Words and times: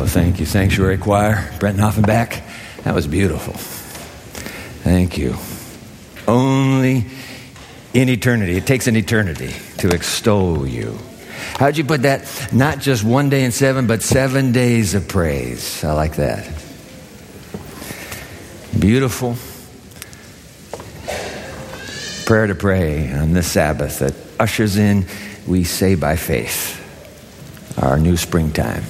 Oh, 0.00 0.06
thank 0.06 0.40
you, 0.40 0.46
Sanctuary 0.46 0.96
Choir, 0.96 1.52
Brent 1.60 1.78
Offenbach. 1.78 2.42
That 2.84 2.94
was 2.94 3.06
beautiful. 3.06 3.52
Thank 4.82 5.18
you. 5.18 5.36
Only 6.26 7.04
in 7.92 8.08
eternity. 8.08 8.56
It 8.56 8.66
takes 8.66 8.86
an 8.86 8.96
eternity 8.96 9.54
to 9.76 9.90
extol 9.90 10.66
you. 10.66 10.96
How'd 11.58 11.76
you 11.76 11.84
put 11.84 12.00
that? 12.02 12.50
Not 12.50 12.78
just 12.78 13.04
one 13.04 13.28
day 13.28 13.44
in 13.44 13.52
seven, 13.52 13.86
but 13.86 14.02
seven 14.02 14.52
days 14.52 14.94
of 14.94 15.06
praise. 15.06 15.84
I 15.84 15.92
like 15.92 16.16
that. 16.16 16.46
Beautiful 18.78 19.36
prayer 22.24 22.46
to 22.46 22.54
pray 22.54 23.12
on 23.12 23.34
this 23.34 23.52
Sabbath 23.52 23.98
that 23.98 24.14
ushers 24.40 24.78
in, 24.78 25.04
we 25.46 25.62
say 25.62 25.94
by 25.94 26.16
faith, 26.16 26.78
our 27.76 27.98
new 27.98 28.16
springtime. 28.16 28.82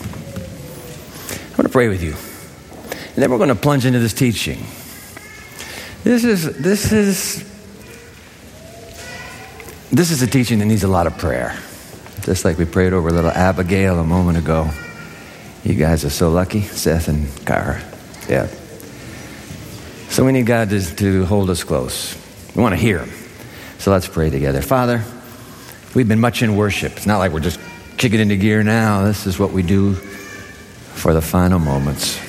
To 1.71 1.73
pray 1.73 1.87
with 1.87 2.03
you. 2.03 2.15
And 3.15 3.23
then 3.23 3.31
we're 3.31 3.37
going 3.37 3.49
to 3.49 3.55
plunge 3.55 3.87
into 3.87 4.01
this 4.01 4.13
teaching. 4.13 4.59
This 6.03 6.25
is, 6.25 6.59
this 6.59 6.91
is, 6.91 7.45
this 9.93 10.11
is 10.11 10.21
a 10.21 10.27
teaching 10.27 10.59
that 10.59 10.65
needs 10.65 10.83
a 10.83 10.89
lot 10.89 11.07
of 11.07 11.17
prayer. 11.17 11.57
Just 12.23 12.45
like 12.45 12.59
we 12.59 12.65
prayed 12.65 12.93
over 12.93 13.13
little 13.13 13.31
Abigail 13.31 14.01
a 14.01 14.05
moment 14.05 14.37
ago. 14.37 14.69
You 15.63 15.75
guys 15.75 16.05
are 16.05 16.11
so 16.11 16.31
lucky, 16.31 16.63
Seth 16.63 17.07
and 17.07 17.29
Kara. 17.47 17.81
Yeah. 18.29 18.49
So 20.09 20.25
we 20.25 20.33
need 20.33 20.47
God 20.47 20.71
to, 20.71 20.97
to 20.97 21.25
hold 21.25 21.51
us 21.51 21.63
close. 21.63 22.17
We 22.57 22.63
want 22.63 22.73
to 22.73 22.81
hear 22.81 22.99
Him. 22.99 23.11
So 23.79 23.93
let's 23.93 24.09
pray 24.09 24.29
together. 24.29 24.61
Father, 24.61 25.05
we've 25.95 26.09
been 26.09 26.21
much 26.21 26.43
in 26.43 26.57
worship. 26.57 26.97
It's 26.97 27.07
not 27.07 27.19
like 27.19 27.31
we're 27.31 27.39
just 27.39 27.61
kicking 27.97 28.19
into 28.19 28.37
gear 28.37 28.65
now. 28.65 29.05
This 29.05 29.25
is 29.25 29.39
what 29.39 29.53
we 29.53 29.63
do 29.63 29.97
for 31.01 31.15
the 31.15 31.23
final 31.23 31.59
moments. 31.59 32.21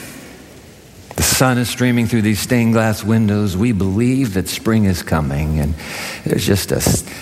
The 1.17 1.23
sun 1.23 1.57
is 1.57 1.70
streaming 1.70 2.08
through 2.08 2.22
these 2.22 2.39
stained 2.39 2.72
glass 2.72 3.03
windows. 3.03 3.58
We 3.58 3.73
believe 3.73 4.36
that 4.36 4.47
spring 4.47 4.86
is 4.86 5.03
coming, 5.03 5.59
and 5.59 5.75
there's 6.23 6.45
just 6.45 6.72
a, 6.72 6.80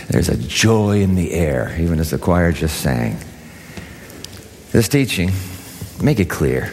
there's 0.09 0.30
a 0.30 0.38
joy 0.38 1.02
in 1.02 1.16
the 1.16 1.33
air, 1.33 1.75
even 1.80 2.00
as 2.00 2.11
the 2.11 2.20
choir 2.20 2.52
just 2.52 2.80
sang. 2.81 3.17
This 4.72 4.88
teaching, 4.88 5.31
make 6.02 6.20
it 6.20 6.30
clear. 6.30 6.72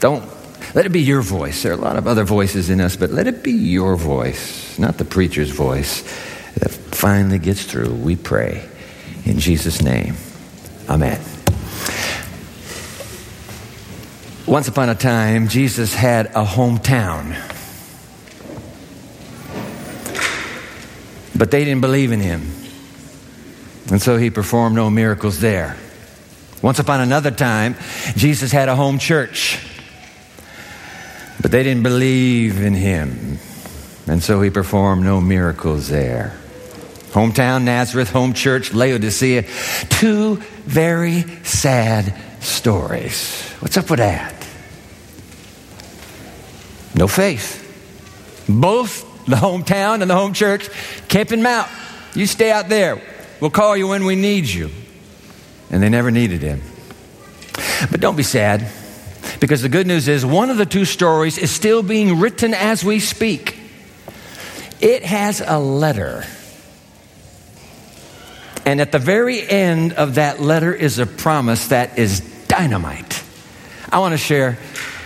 Don't 0.00 0.28
let 0.74 0.84
it 0.84 0.90
be 0.90 1.02
your 1.02 1.22
voice. 1.22 1.62
There 1.62 1.70
are 1.70 1.76
a 1.76 1.80
lot 1.80 1.96
of 1.96 2.08
other 2.08 2.24
voices 2.24 2.70
in 2.70 2.80
us, 2.80 2.96
but 2.96 3.10
let 3.10 3.28
it 3.28 3.44
be 3.44 3.52
your 3.52 3.94
voice, 3.94 4.76
not 4.80 4.98
the 4.98 5.04
preacher's 5.04 5.50
voice, 5.50 6.02
that 6.54 6.72
finally 6.72 7.38
gets 7.38 7.64
through. 7.64 7.94
We 7.94 8.16
pray 8.16 8.68
in 9.24 9.38
Jesus' 9.38 9.80
name. 9.80 10.16
Amen. 10.88 11.20
Once 14.46 14.66
upon 14.66 14.88
a 14.88 14.94
time, 14.94 15.46
Jesus 15.46 15.94
had 15.94 16.26
a 16.26 16.44
hometown. 16.44 17.36
But 21.36 21.52
they 21.52 21.64
didn't 21.64 21.80
believe 21.80 22.10
in 22.10 22.18
him. 22.18 22.50
And 23.90 24.02
so 24.02 24.16
he 24.16 24.30
performed 24.30 24.74
no 24.74 24.90
miracles 24.90 25.40
there. 25.40 25.76
Once 26.60 26.80
upon 26.80 27.00
another 27.00 27.30
time, 27.30 27.76
Jesus 28.16 28.50
had 28.50 28.68
a 28.68 28.74
home 28.74 28.98
church. 28.98 29.64
But 31.40 31.52
they 31.52 31.62
didn't 31.62 31.84
believe 31.84 32.60
in 32.60 32.74
him. 32.74 33.38
And 34.08 34.22
so 34.22 34.42
he 34.42 34.50
performed 34.50 35.04
no 35.04 35.20
miracles 35.20 35.88
there. 35.88 36.36
Hometown, 37.12 37.62
Nazareth, 37.62 38.10
home 38.10 38.32
church, 38.32 38.72
Laodicea. 38.72 39.44
Two 39.88 40.36
very 40.64 41.22
sad 41.44 42.14
stories. 42.42 43.42
What's 43.60 43.76
up 43.76 43.88
with 43.90 43.98
that? 43.98 44.34
No 46.94 47.08
faith. 47.08 47.58
Both 48.48 49.26
the 49.26 49.36
hometown 49.36 50.02
and 50.02 50.10
the 50.10 50.14
home 50.14 50.32
church 50.32 50.68
camping 51.08 51.40
him 51.40 51.46
You 52.14 52.26
stay 52.26 52.50
out 52.50 52.68
there. 52.68 53.00
We'll 53.40 53.50
call 53.50 53.76
you 53.76 53.88
when 53.88 54.04
we 54.04 54.16
need 54.16 54.46
you. 54.46 54.70
And 55.70 55.82
they 55.82 55.88
never 55.88 56.10
needed 56.10 56.42
him. 56.42 56.60
But 57.90 58.00
don't 58.00 58.16
be 58.16 58.22
sad, 58.22 58.66
because 59.40 59.62
the 59.62 59.68
good 59.68 59.86
news 59.86 60.08
is 60.08 60.24
one 60.24 60.50
of 60.50 60.56
the 60.56 60.66
two 60.66 60.84
stories 60.84 61.38
is 61.38 61.50
still 61.50 61.82
being 61.82 62.20
written 62.20 62.54
as 62.54 62.84
we 62.84 63.00
speak. 63.00 63.58
It 64.80 65.04
has 65.04 65.40
a 65.44 65.58
letter. 65.58 66.24
And 68.64 68.80
at 68.80 68.92
the 68.92 68.98
very 68.98 69.48
end 69.48 69.94
of 69.94 70.16
that 70.16 70.40
letter 70.40 70.72
is 70.72 70.98
a 70.98 71.06
promise 71.06 71.68
that 71.68 71.98
is 71.98 72.20
dynamite. 72.52 73.22
I 73.90 73.98
want 74.00 74.12
to 74.12 74.18
share 74.18 74.58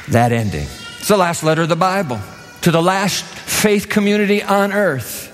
that 0.09 0.33
ending. 0.33 0.67
It's 0.99 1.07
the 1.07 1.17
last 1.17 1.45
letter 1.45 1.63
of 1.63 1.69
the 1.69 1.77
Bible 1.77 2.19
to 2.63 2.73
the 2.73 2.83
last 2.83 3.25
faith 3.25 3.89
community 3.89 4.43
on 4.43 4.73
earth. 4.73 5.31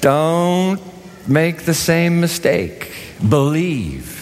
Don't 0.00 0.80
make 1.28 1.64
the 1.64 1.74
same 1.74 2.18
mistake. 2.22 2.94
Believe. 3.28 4.14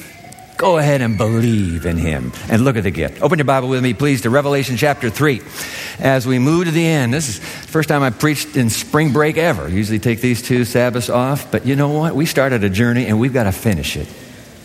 Go 0.56 0.78
ahead 0.78 1.00
and 1.00 1.16
believe 1.16 1.86
in 1.86 1.96
him. 1.96 2.32
And 2.48 2.64
look 2.64 2.76
at 2.76 2.82
the 2.82 2.90
gift. 2.90 3.22
Open 3.22 3.38
your 3.38 3.44
Bible 3.44 3.68
with 3.68 3.82
me, 3.82 3.94
please, 3.94 4.22
to 4.22 4.30
Revelation 4.30 4.76
chapter 4.76 5.10
3. 5.10 5.42
As 6.00 6.26
we 6.26 6.40
move 6.40 6.64
to 6.64 6.72
the 6.72 6.84
end, 6.84 7.14
this 7.14 7.28
is 7.28 7.38
the 7.38 7.68
first 7.68 7.88
time 7.88 8.02
I 8.02 8.10
preached 8.10 8.56
in 8.56 8.68
spring 8.68 9.12
break 9.12 9.36
ever. 9.36 9.68
Usually 9.68 10.00
take 10.00 10.20
these 10.20 10.42
two 10.42 10.64
Sabbaths 10.64 11.08
off, 11.08 11.52
but 11.52 11.64
you 11.64 11.76
know 11.76 11.90
what? 11.90 12.16
We 12.16 12.26
started 12.26 12.64
a 12.64 12.70
journey 12.70 13.06
and 13.06 13.20
we've 13.20 13.32
got 13.32 13.44
to 13.44 13.52
finish 13.52 13.96
it. 13.96 14.08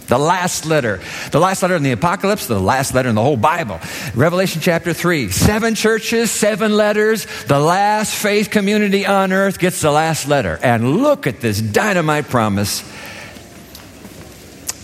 The 0.09 0.17
last 0.17 0.65
letter. 0.65 0.99
The 1.31 1.39
last 1.39 1.61
letter 1.61 1.75
in 1.75 1.83
the 1.83 1.91
apocalypse, 1.91 2.47
the 2.47 2.59
last 2.59 2.95
letter 2.95 3.09
in 3.09 3.15
the 3.15 3.21
whole 3.21 3.37
Bible. 3.37 3.79
Revelation 4.15 4.59
chapter 4.59 4.91
3. 4.91 5.29
Seven 5.29 5.75
churches, 5.75 6.31
seven 6.31 6.75
letters. 6.75 7.27
The 7.45 7.59
last 7.59 8.15
faith 8.15 8.49
community 8.49 9.05
on 9.05 9.31
earth 9.31 9.59
gets 9.59 9.81
the 9.81 9.91
last 9.91 10.27
letter. 10.27 10.59
And 10.63 10.97
look 10.97 11.27
at 11.27 11.41
this 11.41 11.61
dynamite 11.61 12.27
promise 12.27 12.81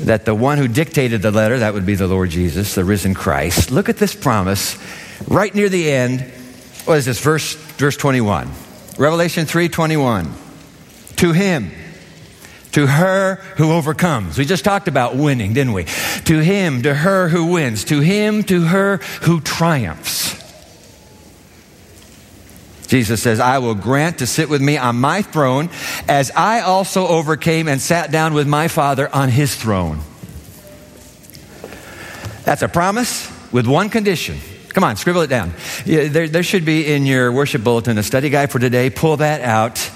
that 0.01 0.25
the 0.25 0.35
one 0.35 0.59
who 0.59 0.67
dictated 0.67 1.23
the 1.23 1.31
letter, 1.31 1.59
that 1.59 1.73
would 1.73 1.85
be 1.85 1.95
the 1.95 2.07
Lord 2.07 2.29
Jesus, 2.29 2.75
the 2.75 2.83
risen 2.83 3.15
Christ. 3.15 3.71
Look 3.71 3.89
at 3.89 3.97
this 3.97 4.13
promise 4.13 4.77
right 5.27 5.53
near 5.55 5.69
the 5.69 5.89
end. 5.91 6.21
What 6.85 6.99
is 6.99 7.05
this? 7.05 7.19
Verse, 7.19 7.55
verse 7.55 7.97
21. 7.97 8.51
Revelation 8.99 9.45
3 9.45 9.69
21. 9.69 10.31
To 11.17 11.31
him 11.31 11.71
to 12.75 12.87
her 12.87 13.35
who 13.55 13.71
overcomes. 13.71 14.37
We 14.37 14.43
just 14.43 14.65
talked 14.65 14.89
about 14.89 15.15
winning, 15.15 15.53
didn't 15.53 15.71
we? 15.71 15.85
To 16.25 16.39
him, 16.39 16.81
to 16.81 16.93
her 16.93 17.29
who 17.29 17.53
wins. 17.53 17.85
To 17.85 18.01
him, 18.01 18.43
to 18.43 18.65
her 18.65 18.97
who 19.21 19.39
triumphs. 19.39 20.35
Jesus 22.87 23.23
says, 23.23 23.39
I 23.39 23.59
will 23.59 23.75
grant 23.75 24.17
to 24.17 24.27
sit 24.27 24.49
with 24.49 24.61
me 24.61 24.77
on 24.77 24.97
my 24.97 25.21
throne 25.21 25.69
as 26.09 26.31
I 26.35 26.59
also 26.59 27.07
overcame 27.07 27.69
and 27.69 27.79
sat 27.79 28.11
down 28.11 28.33
with 28.33 28.45
my 28.45 28.67
Father 28.67 29.07
on 29.15 29.29
his 29.29 29.55
throne. 29.55 30.01
That's 32.43 32.61
a 32.61 32.67
promise 32.67 33.31
with 33.53 33.67
one 33.67 33.89
condition. 33.89 34.37
Come 34.67 34.83
on, 34.83 34.97
scribble 34.97 35.21
it 35.21 35.29
down. 35.29 35.53
There, 35.85 36.27
there 36.27 36.43
should 36.43 36.65
be 36.65 36.93
in 36.93 37.05
your 37.05 37.31
worship 37.31 37.63
bulletin 37.63 37.97
a 37.97 38.03
study 38.03 38.29
guide 38.29 38.51
for 38.51 38.59
today. 38.59 38.89
Pull 38.89 39.17
that 39.17 39.39
out 39.39 39.89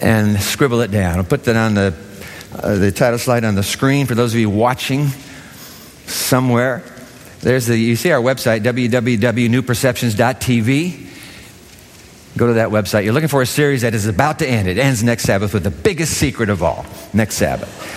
and 0.00 0.40
scribble 0.40 0.80
it 0.80 0.90
down. 0.90 1.18
I'll 1.18 1.24
put 1.24 1.44
that 1.44 1.56
on 1.56 1.74
the, 1.74 1.94
uh, 2.54 2.76
the 2.76 2.90
title 2.92 3.18
slide 3.18 3.44
on 3.44 3.54
the 3.54 3.62
screen 3.62 4.06
for 4.06 4.14
those 4.14 4.32
of 4.34 4.40
you 4.40 4.50
watching 4.50 5.08
somewhere. 6.06 6.82
There's 7.40 7.66
the, 7.66 7.76
you 7.76 7.96
see 7.96 8.10
our 8.10 8.20
website, 8.20 8.62
www.newperceptions.tv. 8.62 11.04
Go 12.36 12.48
to 12.48 12.54
that 12.54 12.68
website. 12.68 13.04
You're 13.04 13.12
looking 13.12 13.28
for 13.28 13.42
a 13.42 13.46
series 13.46 13.82
that 13.82 13.94
is 13.94 14.06
about 14.06 14.40
to 14.40 14.48
end. 14.48 14.68
It 14.68 14.78
ends 14.78 15.02
next 15.02 15.24
Sabbath 15.24 15.54
with 15.54 15.64
the 15.64 15.70
biggest 15.70 16.14
secret 16.14 16.50
of 16.50 16.62
all, 16.62 16.86
next 17.12 17.36
Sabbath. 17.36 17.96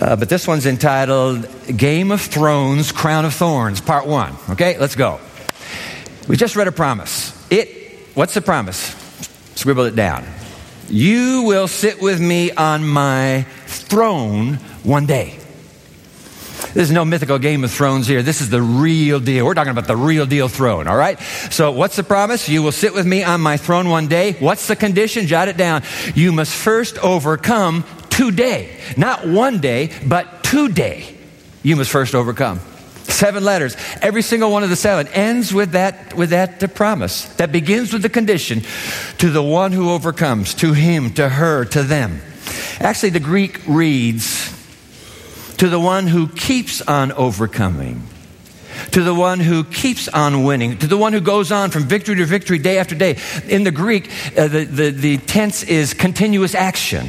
Uh, 0.00 0.16
but 0.16 0.28
this 0.28 0.46
one's 0.48 0.66
entitled 0.66 1.48
Game 1.76 2.10
of 2.10 2.20
Thrones, 2.20 2.92
Crown 2.92 3.24
of 3.24 3.34
Thorns, 3.34 3.80
Part 3.80 4.06
One. 4.06 4.34
Okay, 4.50 4.78
let's 4.78 4.96
go. 4.96 5.20
We 6.28 6.36
just 6.36 6.56
read 6.56 6.68
a 6.68 6.72
promise. 6.72 7.32
It, 7.50 7.98
what's 8.14 8.34
the 8.34 8.40
promise? 8.40 8.94
Scribble 9.54 9.84
it 9.84 9.96
down. 9.96 10.24
You 10.92 11.44
will 11.44 11.68
sit 11.68 12.02
with 12.02 12.20
me 12.20 12.50
on 12.50 12.86
my 12.86 13.46
throne 13.64 14.56
one 14.84 15.06
day. 15.06 15.38
This 16.74 16.84
is 16.84 16.90
no 16.90 17.06
mythical 17.06 17.38
Game 17.38 17.64
of 17.64 17.70
Thrones 17.70 18.06
here. 18.06 18.22
This 18.22 18.42
is 18.42 18.50
the 18.50 18.60
real 18.60 19.18
deal. 19.18 19.46
We're 19.46 19.54
talking 19.54 19.70
about 19.70 19.86
the 19.86 19.96
real 19.96 20.26
deal 20.26 20.48
throne, 20.48 20.86
all 20.86 20.96
right? 20.96 21.18
So, 21.50 21.70
what's 21.70 21.96
the 21.96 22.02
promise? 22.02 22.46
You 22.46 22.62
will 22.62 22.72
sit 22.72 22.92
with 22.92 23.06
me 23.06 23.24
on 23.24 23.40
my 23.40 23.56
throne 23.56 23.88
one 23.88 24.06
day. 24.06 24.32
What's 24.32 24.68
the 24.68 24.76
condition? 24.76 25.26
Jot 25.26 25.48
it 25.48 25.56
down. 25.56 25.82
You 26.14 26.30
must 26.30 26.54
first 26.54 26.98
overcome 26.98 27.84
today. 28.10 28.78
Not 28.94 29.26
one 29.26 29.60
day, 29.60 29.92
but 30.06 30.44
today. 30.44 31.16
You 31.62 31.76
must 31.76 31.90
first 31.90 32.14
overcome. 32.14 32.60
Seven 33.22 33.44
letters. 33.44 33.76
Every 34.02 34.20
single 34.20 34.50
one 34.50 34.64
of 34.64 34.70
the 34.70 34.74
seven 34.74 35.06
ends 35.12 35.54
with 35.54 35.72
that, 35.72 36.16
with 36.16 36.30
that 36.30 36.74
promise 36.74 37.26
that 37.36 37.52
begins 37.52 37.92
with 37.92 38.02
the 38.02 38.08
condition 38.08 38.62
to 39.18 39.30
the 39.30 39.40
one 39.40 39.70
who 39.70 39.92
overcomes, 39.92 40.54
to 40.54 40.72
him, 40.72 41.14
to 41.14 41.28
her, 41.28 41.64
to 41.66 41.84
them. 41.84 42.20
Actually, 42.80 43.10
the 43.10 43.20
Greek 43.20 43.60
reads, 43.68 44.50
to 45.58 45.68
the 45.68 45.78
one 45.78 46.08
who 46.08 46.26
keeps 46.26 46.82
on 46.82 47.12
overcoming. 47.12 48.02
to 48.90 49.04
the 49.04 49.14
one 49.14 49.38
who 49.38 49.62
keeps 49.62 50.08
on 50.08 50.42
winning, 50.42 50.78
to 50.78 50.88
the 50.88 50.96
one 50.96 51.12
who 51.12 51.20
goes 51.20 51.52
on 51.52 51.70
from 51.70 51.84
victory 51.84 52.16
to 52.16 52.24
victory 52.24 52.58
day 52.58 52.78
after 52.78 52.96
day. 52.96 53.18
In 53.48 53.62
the 53.62 53.70
Greek, 53.70 54.10
uh, 54.36 54.48
the, 54.48 54.64
the, 54.64 54.90
the 54.90 55.18
tense 55.18 55.62
is 55.62 55.94
continuous 55.94 56.56
action. 56.56 57.08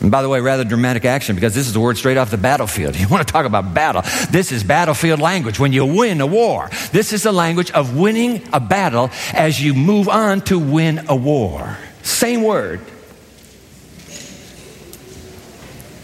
And 0.00 0.10
by 0.10 0.22
the 0.22 0.28
way, 0.28 0.40
rather 0.40 0.64
dramatic 0.64 1.04
action 1.04 1.34
because 1.34 1.54
this 1.54 1.66
is 1.66 1.72
the 1.72 1.80
word 1.80 1.96
straight 1.96 2.16
off 2.16 2.30
the 2.30 2.36
battlefield. 2.36 2.96
You 3.06 3.08
want 3.08 3.26
to 3.26 3.32
talk 3.32 3.46
about 3.46 3.72
battle. 3.72 4.02
This 4.30 4.50
is 4.52 4.64
battlefield 4.64 5.20
language. 5.20 5.60
When 5.60 5.72
you 5.72 5.86
win 5.86 6.20
a 6.20 6.26
war, 6.26 6.68
this 6.92 7.12
is 7.12 7.22
the 7.22 7.32
language 7.32 7.70
of 7.70 7.96
winning 7.96 8.42
a 8.52 8.58
battle 8.58 9.10
as 9.32 9.62
you 9.62 9.74
move 9.74 10.08
on 10.08 10.40
to 10.42 10.58
win 10.58 11.06
a 11.08 11.14
war. 11.14 11.78
Same 12.02 12.42
word. 12.42 12.80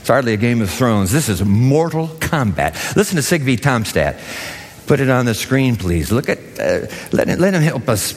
It's 0.01 0.09
hardly 0.09 0.35
a 0.35 0.37
Game 0.37 0.61
of 0.61 0.71
Thrones. 0.71 1.13
This 1.13 1.29
is 1.29 1.45
mortal 1.45 2.09
combat. 2.21 2.75
Listen 2.97 3.17
to 3.17 3.23
Sigve 3.23 3.57
Tonstad. 3.59 4.19
Put 4.87 5.01
it 5.01 5.09
on 5.09 5.27
the 5.27 5.35
screen, 5.35 5.77
please. 5.77 6.11
Look 6.11 6.29
at, 6.29 6.39
uh, 6.59 6.87
let, 7.13 7.29
let 7.39 7.55
him 7.55 7.63
help 7.63 7.89
us 7.89 8.13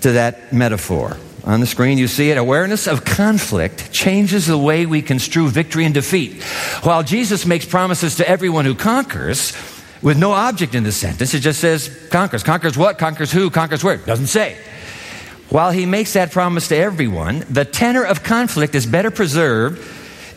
to 0.00 0.12
that 0.12 0.52
metaphor. 0.52 1.16
On 1.48 1.60
the 1.60 1.66
screen, 1.66 1.96
you 1.96 2.08
see 2.08 2.30
it. 2.30 2.36
Awareness 2.36 2.86
of 2.86 3.06
conflict 3.06 3.90
changes 3.90 4.46
the 4.46 4.58
way 4.58 4.84
we 4.84 5.00
construe 5.00 5.48
victory 5.48 5.86
and 5.86 5.94
defeat. 5.94 6.42
While 6.82 7.02
Jesus 7.02 7.46
makes 7.46 7.64
promises 7.64 8.16
to 8.16 8.28
everyone 8.28 8.66
who 8.66 8.74
conquers, 8.74 9.56
with 10.02 10.18
no 10.18 10.32
object 10.32 10.74
in 10.74 10.84
the 10.84 10.92
sentence, 10.92 11.32
it 11.32 11.40
just 11.40 11.58
says 11.58 11.88
conquers. 12.10 12.42
Conquers 12.42 12.76
what? 12.76 12.98
Conquers 12.98 13.32
who? 13.32 13.48
Conquers 13.48 13.82
where? 13.82 13.96
Doesn't 13.96 14.26
say. 14.26 14.58
While 15.48 15.70
he 15.70 15.86
makes 15.86 16.12
that 16.12 16.32
promise 16.32 16.68
to 16.68 16.76
everyone, 16.76 17.42
the 17.48 17.64
tenor 17.64 18.04
of 18.04 18.22
conflict 18.22 18.74
is 18.74 18.84
better 18.84 19.10
preserved 19.10 19.82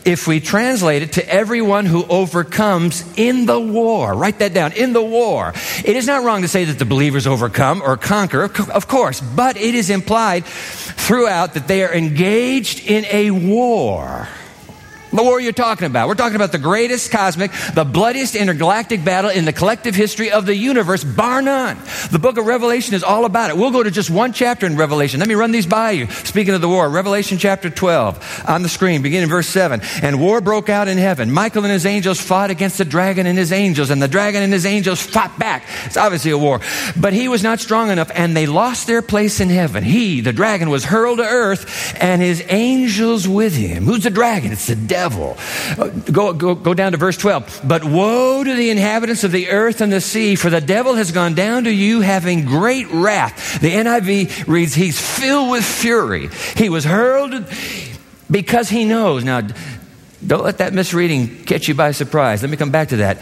if 0.05 0.27
we 0.27 0.39
translate 0.39 1.01
it 1.01 1.13
to 1.13 1.29
everyone 1.29 1.85
who 1.85 2.05
overcomes 2.05 3.03
in 3.17 3.45
the 3.45 3.59
war. 3.59 4.13
Write 4.13 4.39
that 4.39 4.53
down. 4.53 4.73
In 4.73 4.93
the 4.93 5.01
war. 5.01 5.53
It 5.83 5.95
is 5.95 6.07
not 6.07 6.23
wrong 6.23 6.41
to 6.41 6.47
say 6.47 6.65
that 6.65 6.79
the 6.79 6.85
believers 6.85 7.27
overcome 7.27 7.81
or 7.81 7.97
conquer, 7.97 8.43
of 8.43 8.87
course, 8.87 9.21
but 9.21 9.57
it 9.57 9.75
is 9.75 9.89
implied 9.89 10.45
throughout 10.45 11.53
that 11.53 11.67
they 11.67 11.83
are 11.83 11.93
engaged 11.93 12.85
in 12.87 13.05
a 13.05 13.31
war. 13.31 14.27
The 15.13 15.23
war 15.23 15.41
you're 15.41 15.51
talking 15.51 15.87
about. 15.87 16.07
We're 16.07 16.15
talking 16.15 16.37
about 16.37 16.53
the 16.53 16.57
greatest 16.57 17.11
cosmic, 17.11 17.51
the 17.73 17.83
bloodiest 17.83 18.33
intergalactic 18.33 19.03
battle 19.03 19.29
in 19.29 19.43
the 19.43 19.51
collective 19.51 19.93
history 19.93 20.31
of 20.31 20.45
the 20.45 20.55
universe, 20.55 21.03
bar 21.03 21.41
none. 21.41 21.77
The 22.11 22.19
book 22.19 22.37
of 22.37 22.45
Revelation 22.45 22.95
is 22.95 23.03
all 23.03 23.25
about 23.25 23.49
it. 23.49 23.57
We'll 23.57 23.71
go 23.71 23.83
to 23.83 23.91
just 23.91 24.09
one 24.09 24.31
chapter 24.31 24.65
in 24.65 24.77
Revelation. 24.77 25.19
Let 25.19 25.27
me 25.27 25.35
run 25.35 25.51
these 25.51 25.65
by 25.65 25.91
you. 25.91 26.09
Speaking 26.09 26.53
of 26.53 26.61
the 26.61 26.69
war, 26.69 26.89
Revelation 26.89 27.37
chapter 27.37 27.69
12 27.69 28.45
on 28.47 28.61
the 28.61 28.69
screen, 28.69 29.01
beginning 29.01 29.27
verse 29.27 29.47
7. 29.47 29.81
And 30.01 30.21
war 30.21 30.39
broke 30.39 30.69
out 30.69 30.87
in 30.87 30.97
heaven. 30.97 31.29
Michael 31.29 31.65
and 31.65 31.73
his 31.73 31.85
angels 31.85 32.21
fought 32.21 32.49
against 32.49 32.77
the 32.77 32.85
dragon 32.85 33.27
and 33.27 33.37
his 33.37 33.51
angels, 33.51 33.89
and 33.89 34.01
the 34.01 34.07
dragon 34.07 34.41
and 34.41 34.53
his 34.53 34.65
angels 34.65 35.01
fought 35.01 35.37
back. 35.37 35.65
It's 35.85 35.97
obviously 35.97 36.31
a 36.31 36.37
war. 36.37 36.61
But 36.97 37.11
he 37.11 37.27
was 37.27 37.43
not 37.43 37.59
strong 37.59 37.89
enough, 37.89 38.11
and 38.15 38.35
they 38.35 38.45
lost 38.45 38.87
their 38.87 39.01
place 39.01 39.41
in 39.41 39.49
heaven. 39.49 39.83
He, 39.83 40.21
the 40.21 40.31
dragon, 40.31 40.69
was 40.69 40.85
hurled 40.85 41.17
to 41.17 41.25
earth, 41.25 41.95
and 41.99 42.21
his 42.21 42.41
angels 42.47 43.27
with 43.27 43.53
him. 43.53 43.83
Who's 43.83 44.03
the 44.03 44.09
dragon? 44.09 44.53
It's 44.53 44.67
the 44.67 44.75
devil 44.75 45.00
devil. 45.01 45.35
Uh, 45.77 45.87
go, 46.11 46.33
go, 46.33 46.53
go 46.53 46.73
down 46.73 46.91
to 46.91 46.97
verse 46.97 47.17
12. 47.17 47.61
But 47.63 47.83
woe 47.83 48.43
to 48.43 48.53
the 48.53 48.69
inhabitants 48.69 49.23
of 49.23 49.31
the 49.31 49.49
earth 49.49 49.81
and 49.81 49.91
the 49.91 50.01
sea, 50.01 50.35
for 50.35 50.49
the 50.49 50.61
devil 50.61 50.93
has 50.95 51.11
gone 51.11 51.33
down 51.33 51.63
to 51.63 51.71
you 51.71 52.01
having 52.01 52.45
great 52.45 52.87
wrath. 52.91 53.59
The 53.61 53.71
NIV 53.71 54.47
reads, 54.47 54.75
He's 54.75 54.99
filled 54.99 55.49
with 55.49 55.65
fury. 55.65 56.29
He 56.55 56.69
was 56.69 56.85
hurled 56.85 57.45
because 58.29 58.69
he 58.69 58.85
knows. 58.85 59.23
Now, 59.23 59.41
don't 60.25 60.43
let 60.43 60.59
that 60.59 60.73
misreading 60.73 61.45
catch 61.45 61.67
you 61.67 61.73
by 61.73 61.91
surprise. 61.91 62.43
Let 62.43 62.51
me 62.51 62.57
come 62.57 62.71
back 62.71 62.89
to 62.89 62.97
that. 62.97 63.17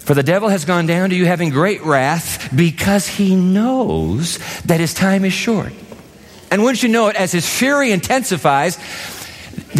For 0.00 0.14
the 0.14 0.22
devil 0.22 0.48
has 0.48 0.64
gone 0.64 0.86
down 0.86 1.10
to 1.10 1.16
you 1.16 1.24
having 1.24 1.50
great 1.50 1.82
wrath 1.82 2.54
because 2.54 3.06
he 3.06 3.36
knows 3.36 4.38
that 4.64 4.80
his 4.80 4.92
time 4.92 5.24
is 5.24 5.32
short. 5.32 5.72
And 6.50 6.62
once 6.62 6.82
you 6.82 6.88
know 6.88 7.08
it, 7.08 7.16
as 7.16 7.32
his 7.32 7.48
fury 7.48 7.92
intensifies, 7.92 8.76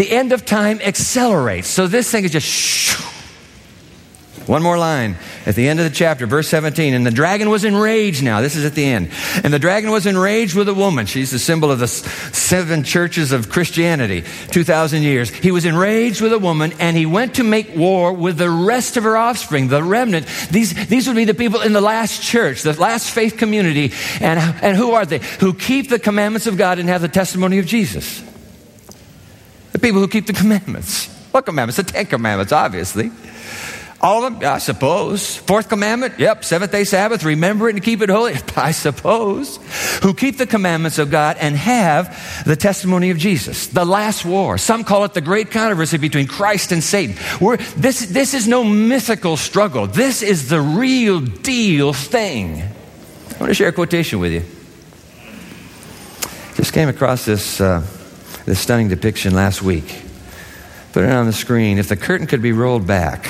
the 0.00 0.10
end 0.10 0.32
of 0.32 0.46
time 0.46 0.80
accelerates. 0.80 1.68
So 1.68 1.86
this 1.86 2.10
thing 2.10 2.24
is 2.24 2.32
just 2.32 2.46
shoo. 2.46 3.04
One 4.46 4.62
more 4.62 4.78
line 4.78 5.16
at 5.44 5.56
the 5.56 5.68
end 5.68 5.78
of 5.78 5.84
the 5.84 5.94
chapter, 5.94 6.26
verse 6.26 6.48
17. 6.48 6.94
And 6.94 7.04
the 7.04 7.10
dragon 7.10 7.50
was 7.50 7.64
enraged 7.64 8.22
now. 8.22 8.40
This 8.40 8.56
is 8.56 8.64
at 8.64 8.74
the 8.74 8.86
end. 8.86 9.10
And 9.44 9.52
the 9.52 9.58
dragon 9.58 9.90
was 9.90 10.06
enraged 10.06 10.56
with 10.56 10.70
a 10.70 10.74
woman. 10.74 11.04
She's 11.04 11.30
the 11.30 11.38
symbol 11.38 11.70
of 11.70 11.80
the 11.80 11.86
seven 11.86 12.82
churches 12.82 13.30
of 13.30 13.50
Christianity, 13.50 14.24
2,000 14.52 15.02
years. 15.02 15.28
He 15.28 15.50
was 15.50 15.66
enraged 15.66 16.22
with 16.22 16.32
a 16.32 16.38
woman 16.38 16.72
and 16.80 16.96
he 16.96 17.04
went 17.04 17.34
to 17.34 17.44
make 17.44 17.76
war 17.76 18.14
with 18.14 18.38
the 18.38 18.48
rest 18.48 18.96
of 18.96 19.04
her 19.04 19.18
offspring, 19.18 19.68
the 19.68 19.82
remnant. 19.82 20.24
These, 20.50 20.86
these 20.86 21.08
would 21.08 21.16
be 21.16 21.26
the 21.26 21.34
people 21.34 21.60
in 21.60 21.74
the 21.74 21.82
last 21.82 22.22
church, 22.22 22.62
the 22.62 22.72
last 22.72 23.10
faith 23.10 23.36
community. 23.36 23.92
And, 24.22 24.40
and 24.62 24.78
who 24.78 24.92
are 24.92 25.04
they? 25.04 25.18
Who 25.40 25.52
keep 25.52 25.90
the 25.90 25.98
commandments 25.98 26.46
of 26.46 26.56
God 26.56 26.78
and 26.78 26.88
have 26.88 27.02
the 27.02 27.08
testimony 27.08 27.58
of 27.58 27.66
Jesus. 27.66 28.29
People 29.80 30.00
who 30.00 30.08
keep 30.08 30.26
the 30.26 30.32
commandments. 30.32 31.08
What 31.30 31.46
commandments? 31.46 31.76
The 31.76 31.84
Ten 31.84 32.06
Commandments, 32.06 32.52
obviously. 32.52 33.10
All 34.02 34.24
of 34.24 34.40
them, 34.40 34.50
I 34.50 34.58
suppose. 34.58 35.36
Fourth 35.36 35.68
commandment, 35.68 36.18
yep, 36.18 36.42
seventh 36.42 36.72
day 36.72 36.84
Sabbath, 36.84 37.22
remember 37.22 37.68
it 37.68 37.74
and 37.74 37.84
keep 37.84 38.00
it 38.00 38.08
holy, 38.08 38.34
I 38.56 38.72
suppose. 38.72 39.58
Who 40.02 40.14
keep 40.14 40.38
the 40.38 40.46
commandments 40.46 40.98
of 40.98 41.10
God 41.10 41.36
and 41.38 41.54
have 41.54 42.44
the 42.46 42.56
testimony 42.56 43.10
of 43.10 43.18
Jesus. 43.18 43.66
The 43.66 43.84
last 43.84 44.24
war. 44.24 44.56
Some 44.56 44.84
call 44.84 45.04
it 45.04 45.12
the 45.12 45.20
great 45.20 45.50
controversy 45.50 45.98
between 45.98 46.26
Christ 46.28 46.72
and 46.72 46.82
Satan. 46.82 47.16
We're, 47.40 47.58
this, 47.58 48.06
this 48.06 48.32
is 48.32 48.48
no 48.48 48.64
mythical 48.64 49.36
struggle. 49.36 49.86
This 49.86 50.22
is 50.22 50.48
the 50.48 50.62
real 50.62 51.20
deal 51.20 51.92
thing. 51.92 52.62
I 52.62 53.38
want 53.38 53.50
to 53.50 53.54
share 53.54 53.68
a 53.68 53.72
quotation 53.72 54.18
with 54.18 54.32
you. 54.32 54.44
Just 56.54 56.72
came 56.72 56.88
across 56.88 57.26
this. 57.26 57.60
Uh, 57.60 57.86
this 58.50 58.58
stunning 58.58 58.88
depiction 58.88 59.32
last 59.32 59.62
week. 59.62 60.02
Put 60.92 61.04
it 61.04 61.10
on 61.12 61.26
the 61.26 61.32
screen. 61.32 61.78
If 61.78 61.88
the 61.88 61.96
curtain 61.96 62.26
could 62.26 62.42
be 62.42 62.50
rolled 62.50 62.84
back, 62.84 63.28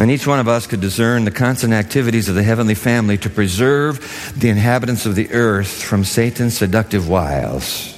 and 0.00 0.10
each 0.10 0.26
one 0.26 0.40
of 0.40 0.48
us 0.48 0.66
could 0.66 0.80
discern 0.80 1.24
the 1.24 1.30
constant 1.30 1.72
activities 1.72 2.28
of 2.28 2.34
the 2.34 2.42
heavenly 2.42 2.74
family 2.74 3.18
to 3.18 3.30
preserve 3.30 4.34
the 4.36 4.48
inhabitants 4.48 5.06
of 5.06 5.14
the 5.14 5.30
earth 5.30 5.80
from 5.80 6.02
Satan's 6.02 6.58
seductive 6.58 7.08
wiles. 7.08 7.95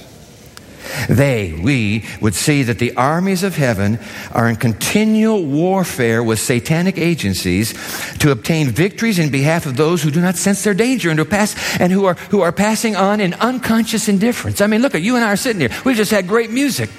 They, 1.09 1.53
we, 1.53 2.05
would 2.21 2.35
see 2.35 2.63
that 2.63 2.79
the 2.79 2.95
armies 2.95 3.43
of 3.43 3.55
heaven 3.55 3.99
are 4.31 4.49
in 4.49 4.55
continual 4.55 5.45
warfare 5.45 6.23
with 6.23 6.39
satanic 6.39 6.97
agencies 6.97 7.73
to 8.19 8.31
obtain 8.31 8.69
victories 8.69 9.19
in 9.19 9.29
behalf 9.29 9.65
of 9.65 9.77
those 9.77 10.01
who 10.01 10.11
do 10.11 10.21
not 10.21 10.35
sense 10.35 10.63
their 10.63 10.73
danger 10.73 11.09
and 11.09 11.19
who 11.19 11.25
pass 11.25 11.55
and 11.79 11.91
who 11.91 12.05
are 12.05 12.15
who 12.31 12.41
are 12.41 12.51
passing 12.51 12.95
on 12.95 13.19
in 13.19 13.33
unconscious 13.35 14.07
indifference. 14.07 14.61
I 14.61 14.67
mean, 14.67 14.81
look 14.81 14.95
at 14.95 15.01
you 15.01 15.15
and 15.15 15.23
I 15.23 15.31
are 15.31 15.37
sitting 15.37 15.61
here. 15.61 15.71
We 15.85 15.93
just 15.93 16.11
had 16.11 16.27
great 16.27 16.51
music. 16.51 16.89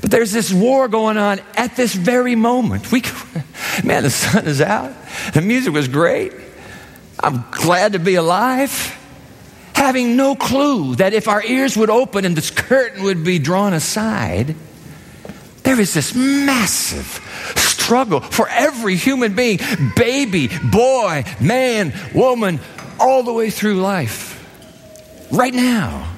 But 0.00 0.10
there's 0.10 0.32
this 0.32 0.52
war 0.52 0.88
going 0.88 1.18
on 1.18 1.40
at 1.56 1.76
this 1.76 1.94
very 1.94 2.34
moment. 2.34 2.90
We, 2.90 3.02
man, 3.84 4.02
the 4.02 4.10
sun 4.10 4.46
is 4.46 4.60
out. 4.60 4.94
The 5.34 5.42
music 5.42 5.72
was 5.72 5.88
great. 5.88 6.32
I'm 7.22 7.44
glad 7.50 7.92
to 7.92 7.98
be 7.98 8.14
alive 8.14 8.96
having 9.80 10.14
no 10.14 10.34
clue 10.34 10.94
that 10.96 11.14
if 11.14 11.26
our 11.26 11.42
ears 11.42 11.74
would 11.74 11.88
open 11.88 12.26
and 12.26 12.36
this 12.36 12.50
curtain 12.50 13.02
would 13.02 13.24
be 13.24 13.38
drawn 13.38 13.72
aside, 13.72 14.54
there 15.62 15.80
is 15.80 15.94
this 15.94 16.14
massive 16.14 17.06
struggle 17.56 18.20
for 18.20 18.46
every 18.50 18.94
human 18.94 19.34
being 19.34 19.58
baby, 19.96 20.50
boy, 20.70 21.24
man, 21.40 21.94
woman, 22.14 22.60
all 23.00 23.22
the 23.22 23.32
way 23.32 23.48
through 23.48 23.80
life. 23.80 24.36
Right 25.32 25.54
now. 25.54 26.12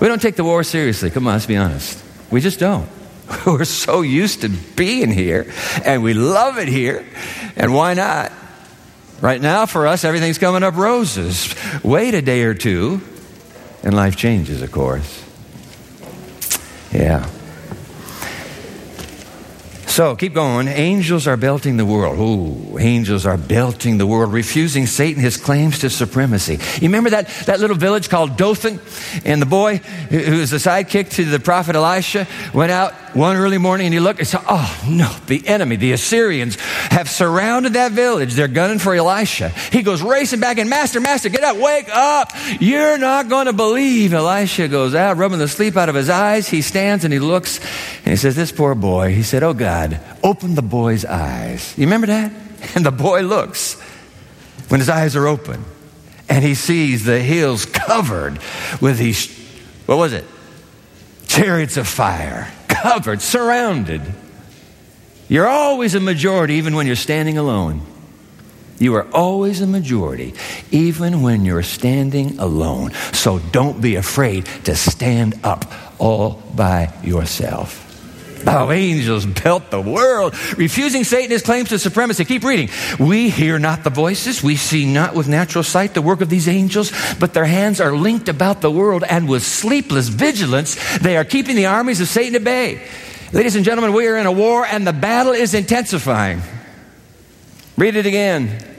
We 0.00 0.08
don't 0.08 0.22
take 0.22 0.36
the 0.36 0.44
war 0.44 0.64
seriously. 0.64 1.10
Come 1.10 1.26
on, 1.26 1.34
let's 1.34 1.44
be 1.44 1.58
honest. 1.58 2.02
We 2.30 2.40
just 2.40 2.58
don't. 2.58 2.88
We're 3.46 3.64
so 3.64 4.00
used 4.00 4.40
to 4.42 4.48
being 4.48 5.10
here, 5.10 5.52
and 5.84 6.02
we 6.02 6.14
love 6.14 6.56
it 6.56 6.68
here, 6.68 7.04
and 7.54 7.74
why 7.74 7.92
not? 7.92 8.32
Right 9.20 9.40
now, 9.40 9.66
for 9.66 9.86
us, 9.86 10.04
everything's 10.04 10.38
coming 10.38 10.62
up 10.62 10.76
roses. 10.76 11.54
Wait 11.82 12.14
a 12.14 12.22
day 12.22 12.42
or 12.42 12.54
two, 12.54 13.00
and 13.82 13.94
life 13.94 14.16
changes, 14.16 14.60
of 14.62 14.70
course. 14.70 15.24
Yeah. 16.92 17.28
So 19.96 20.14
keep 20.14 20.34
going. 20.34 20.68
Angels 20.68 21.26
are 21.26 21.38
belting 21.38 21.78
the 21.78 21.86
world. 21.86 22.18
Ooh, 22.18 22.78
angels 22.78 23.24
are 23.24 23.38
belting 23.38 23.96
the 23.96 24.06
world, 24.06 24.30
refusing 24.30 24.84
Satan 24.84 25.22
his 25.22 25.38
claims 25.38 25.78
to 25.78 25.88
supremacy. 25.88 26.58
You 26.74 26.88
remember 26.88 27.08
that, 27.08 27.28
that 27.46 27.60
little 27.60 27.76
village 27.76 28.10
called 28.10 28.36
Dothan? 28.36 28.78
And 29.24 29.40
the 29.40 29.46
boy 29.46 29.78
who 30.10 30.38
was 30.38 30.50
the 30.50 30.58
sidekick 30.58 31.12
to 31.12 31.24
the 31.24 31.40
prophet 31.40 31.76
Elisha 31.76 32.26
went 32.52 32.72
out 32.72 32.92
one 33.16 33.36
early 33.36 33.58
morning 33.58 33.86
and 33.86 33.94
he 33.94 34.00
looked 34.00 34.18
and 34.18 34.28
said, 34.28 34.42
Oh 34.48 34.84
no, 34.88 35.10
the 35.26 35.46
enemy, 35.46 35.76
the 35.76 35.92
Assyrians, 35.92 36.56
have 36.60 37.08
surrounded 37.08 37.72
that 37.74 37.92
village. 37.92 38.34
They're 38.34 38.48
gunning 38.48 38.78
for 38.78 38.94
Elisha. 38.94 39.48
He 39.48 39.82
goes 39.82 40.02
racing 40.02 40.40
back 40.40 40.58
and, 40.58 40.68
Master, 40.68 41.00
Master, 41.00 41.28
get 41.28 41.42
up, 41.42 41.56
wake 41.56 41.88
up. 41.90 42.32
You're 42.60 42.98
not 42.98 43.28
going 43.28 43.46
to 43.46 43.52
believe. 43.52 44.12
Elisha 44.12 44.68
goes 44.68 44.94
out, 44.94 45.16
rubbing 45.16 45.38
the 45.38 45.48
sleep 45.48 45.76
out 45.76 45.88
of 45.88 45.94
his 45.94 46.10
eyes. 46.10 46.48
He 46.48 46.62
stands 46.62 47.04
and 47.04 47.12
he 47.12 47.18
looks 47.18 47.58
And 48.04 48.08
he 48.08 48.16
says, 48.16 48.36
This 48.36 48.52
poor 48.52 48.74
boy, 48.74 49.14
he 49.14 49.22
said, 49.22 49.42
Oh 49.42 49.54
God, 49.54 50.00
open 50.22 50.54
the 50.54 50.62
boy's 50.62 51.04
eyes. 51.04 51.76
You 51.76 51.86
remember 51.86 52.08
that? 52.08 52.32
And 52.74 52.84
the 52.84 52.90
boy 52.90 53.20
looks 53.20 53.80
when 54.68 54.80
his 54.80 54.88
eyes 54.88 55.14
are 55.14 55.26
open 55.26 55.64
and 56.28 56.44
he 56.44 56.54
sees 56.54 57.04
the 57.04 57.20
hills 57.20 57.64
covered 57.66 58.38
with 58.80 58.98
these, 58.98 59.28
what 59.86 59.96
was 59.98 60.12
it? 60.12 60.24
Chariots 61.26 61.76
of 61.76 61.86
fire, 61.86 62.50
covered, 62.86 63.20
surrounded. 63.20 64.00
You're 65.28 65.48
always 65.48 65.96
a 65.96 66.00
majority 66.00 66.54
even 66.54 66.76
when 66.76 66.86
you're 66.86 66.94
standing 66.94 67.36
alone. 67.36 67.80
You 68.78 68.94
are 68.94 69.08
always 69.12 69.60
a 69.60 69.66
majority, 69.66 70.34
even 70.70 71.22
when 71.22 71.44
you're 71.44 71.64
standing 71.64 72.38
alone. 72.38 72.92
So 73.12 73.40
don't 73.40 73.80
be 73.80 73.96
afraid 73.96 74.46
to 74.64 74.76
stand 74.76 75.34
up 75.42 75.64
all 75.98 76.42
by 76.54 76.92
yourself. 77.02 77.85
Oh, 78.48 78.70
angels 78.70 79.26
built 79.26 79.70
the 79.70 79.80
world, 79.80 80.34
refusing 80.56 81.02
Satan 81.02 81.30
his 81.30 81.42
claims 81.42 81.70
to 81.70 81.78
supremacy. 81.78 82.24
Keep 82.24 82.44
reading. 82.44 82.68
We 82.98 83.28
hear 83.28 83.58
not 83.58 83.82
the 83.82 83.90
voices, 83.90 84.42
we 84.42 84.56
see 84.56 84.86
not 84.86 85.14
with 85.14 85.26
natural 85.26 85.64
sight 85.64 85.94
the 85.94 86.02
work 86.02 86.20
of 86.20 86.28
these 86.28 86.46
angels, 86.46 86.92
but 87.18 87.34
their 87.34 87.44
hands 87.44 87.80
are 87.80 87.96
linked 87.96 88.28
about 88.28 88.60
the 88.60 88.70
world, 88.70 89.02
and 89.08 89.28
with 89.28 89.42
sleepless 89.42 90.08
vigilance, 90.08 90.98
they 90.98 91.16
are 91.16 91.24
keeping 91.24 91.56
the 91.56 91.66
armies 91.66 92.00
of 92.00 92.08
Satan 92.08 92.36
at 92.36 92.44
bay. 92.44 92.86
Ladies 93.32 93.56
and 93.56 93.64
gentlemen, 93.64 93.92
we 93.92 94.06
are 94.06 94.16
in 94.16 94.26
a 94.26 94.32
war, 94.32 94.64
and 94.64 94.86
the 94.86 94.92
battle 94.92 95.32
is 95.32 95.52
intensifying. 95.52 96.40
Read 97.76 97.96
it 97.96 98.06
again. 98.06 98.75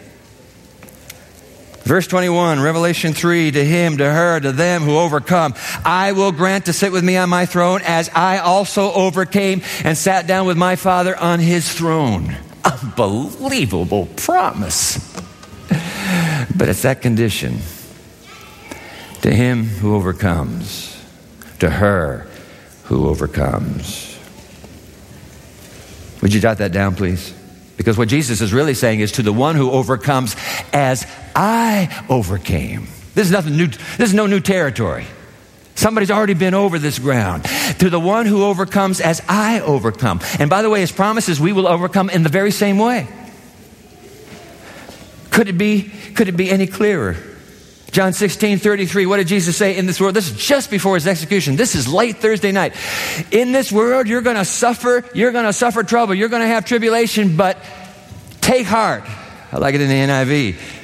Verse 1.87 2.05
21, 2.05 2.59
Revelation 2.59 3.13
3, 3.13 3.51
to 3.51 3.63
him, 3.63 3.99
to 3.99 4.03
her, 4.03 4.41
to 4.41 4.51
them 4.51 4.81
who 4.81 4.97
overcome, 4.97 5.53
I 5.85 6.11
will 6.11 6.33
grant 6.33 6.65
to 6.65 6.73
sit 6.73 6.91
with 6.91 7.01
me 7.01 7.15
on 7.15 7.29
my 7.29 7.45
throne 7.45 7.79
as 7.81 8.09
I 8.13 8.39
also 8.39 8.91
overcame 8.91 9.61
and 9.85 9.97
sat 9.97 10.27
down 10.27 10.47
with 10.47 10.57
my 10.57 10.75
Father 10.75 11.15
on 11.15 11.39
his 11.39 11.71
throne. 11.71 12.35
Unbelievable 12.65 14.09
promise. 14.17 14.97
But 16.53 16.67
it's 16.67 16.81
that 16.81 17.01
condition. 17.01 17.59
To 19.21 19.33
him 19.33 19.63
who 19.63 19.95
overcomes, 19.95 21.01
to 21.59 21.69
her 21.69 22.27
who 22.83 23.07
overcomes. 23.07 24.19
Would 26.21 26.33
you 26.33 26.41
jot 26.41 26.57
that 26.57 26.73
down, 26.73 26.95
please? 26.95 27.33
Because 27.77 27.97
what 27.97 28.09
Jesus 28.09 28.41
is 28.41 28.51
really 28.51 28.73
saying 28.73 28.99
is 28.99 29.13
to 29.13 29.21
the 29.21 29.31
one 29.31 29.55
who 29.55 29.71
overcomes 29.71 30.35
as 30.73 31.05
I 31.37 32.05
overcame. 32.09 32.87
This 33.13 33.27
is 33.27 33.31
nothing 33.31 33.55
new. 33.55 33.67
This 33.67 34.09
is 34.09 34.13
no 34.13 34.25
new 34.25 34.39
territory. 34.39 35.05
Somebody's 35.75 36.09
already 36.09 36.33
been 36.33 36.55
over 36.55 36.79
this 36.79 36.97
ground. 36.97 37.45
To 37.79 37.91
the 37.91 37.99
one 37.99 38.25
who 38.25 38.43
overcomes 38.43 38.99
as 38.99 39.21
I 39.29 39.59
overcome. 39.59 40.19
And 40.39 40.49
by 40.49 40.63
the 40.63 40.69
way, 40.71 40.81
his 40.81 40.91
promise 40.91 41.29
is 41.29 41.39
we 41.39 41.53
will 41.53 41.67
overcome 41.67 42.09
in 42.09 42.23
the 42.23 42.29
very 42.29 42.49
same 42.49 42.79
way. 42.79 43.07
Could 45.29 45.47
it 45.47 45.57
be, 45.57 45.91
could 46.15 46.27
it 46.27 46.31
be 46.31 46.49
any 46.49 46.65
clearer? 46.65 47.15
John 47.91 48.13
16, 48.13 48.57
33, 48.57 49.05
what 49.05 49.17
did 49.17 49.27
Jesus 49.27 49.55
say 49.55 49.77
in 49.77 49.85
this 49.85 50.01
world? 50.01 50.15
This 50.15 50.31
is 50.31 50.37
just 50.37 50.71
before 50.71 50.95
his 50.95 51.05
execution. 51.05 51.55
This 51.55 51.75
is 51.75 51.87
late 51.87 52.17
Thursday 52.17 52.51
night. 52.51 52.75
In 53.31 53.51
this 53.51 53.71
world, 53.71 54.07
you're 54.07 54.21
going 54.21 54.35
to 54.35 54.45
suffer, 54.45 55.05
you're 55.13 55.31
going 55.31 55.45
to 55.45 55.53
suffer 55.53 55.83
trouble, 55.83 56.15
you're 56.15 56.29
going 56.29 56.41
to 56.41 56.47
have 56.47 56.65
tribulation, 56.65 57.37
but 57.37 57.57
take 58.41 58.65
heart. 58.65 59.03
I 59.51 59.57
like 59.57 59.75
it 59.75 59.81
in 59.81 59.89
the 59.89 59.95
NIV. 59.95 60.76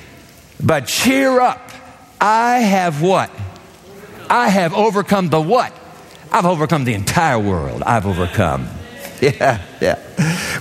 But 0.64 0.88
cheer 0.88 1.40
up. 1.40 1.72
I 2.20 2.60
have 2.60 3.02
what? 3.02 3.30
I 4.30 4.48
have 4.48 4.74
overcome 4.74 5.30
the 5.30 5.42
what? 5.42 5.74
I've 6.32 6.46
overcome 6.46 6.86
the 6.86 6.94
entire 6.94 7.38
world. 7.38 7.84
I've 7.84 8.06
overcome. 8.06 8.70
Yeah, 9.22 9.62
yeah. 9.80 10.00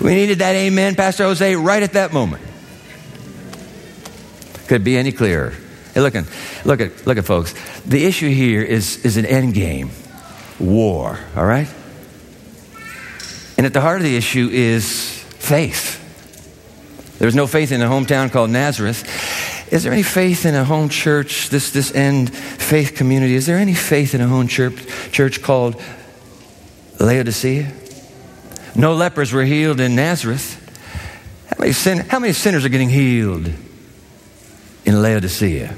We 0.00 0.14
needed 0.14 0.38
that 0.38 0.54
amen, 0.54 0.94
Pastor 0.94 1.24
Jose, 1.24 1.56
right 1.56 1.82
at 1.82 1.94
that 1.94 2.12
moment. 2.12 2.44
Could 4.68 4.84
be 4.84 4.96
any 4.96 5.10
clearer. 5.10 5.52
Hey, 5.94 6.00
look, 6.00 6.14
at, 6.14 6.26
look 6.64 6.80
at, 6.80 7.04
look 7.04 7.18
at 7.18 7.24
folks. 7.24 7.54
The 7.82 8.04
issue 8.04 8.28
here 8.28 8.62
is, 8.62 9.04
is 9.04 9.16
an 9.16 9.26
end 9.26 9.54
game 9.54 9.90
war, 10.60 11.18
all 11.34 11.44
right? 11.44 11.66
And 13.56 13.66
at 13.66 13.72
the 13.72 13.80
heart 13.80 13.96
of 13.96 14.04
the 14.04 14.16
issue 14.16 14.48
is 14.52 15.10
faith. 15.38 15.98
There 17.18 17.26
was 17.26 17.34
no 17.34 17.48
faith 17.48 17.72
in 17.72 17.82
a 17.82 17.86
hometown 17.86 18.30
called 18.30 18.50
Nazareth. 18.50 19.04
Is 19.72 19.84
there 19.84 19.92
any 19.94 20.02
faith 20.02 20.44
in 20.44 20.54
a 20.54 20.64
home 20.64 20.90
church, 20.90 21.48
this, 21.48 21.70
this 21.70 21.94
end 21.94 22.32
faith 22.34 22.94
community? 22.94 23.34
Is 23.34 23.46
there 23.46 23.56
any 23.56 23.72
faith 23.72 24.14
in 24.14 24.20
a 24.20 24.28
home 24.28 24.46
church, 24.46 24.74
church 25.12 25.40
called 25.40 25.80
Laodicea? 27.00 27.72
No 28.76 28.92
lepers 28.92 29.32
were 29.32 29.44
healed 29.44 29.80
in 29.80 29.94
Nazareth. 29.94 30.58
How 31.48 31.56
many, 31.58 31.72
sin, 31.72 32.00
how 32.00 32.18
many 32.18 32.34
sinners 32.34 32.66
are 32.66 32.68
getting 32.68 32.90
healed 32.90 33.50
in 34.84 35.00
Laodicea? 35.00 35.74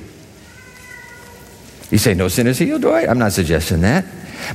You 1.93 1.99
say, 1.99 2.15
no 2.15 2.27
sin 2.27 2.49
is 2.49 2.59
healed, 2.59 2.83
do 2.83 2.91
I? 2.91 3.07
I'm 3.07 3.21
not 3.21 3.31
suggesting 3.31 3.83
that. 3.83 4.05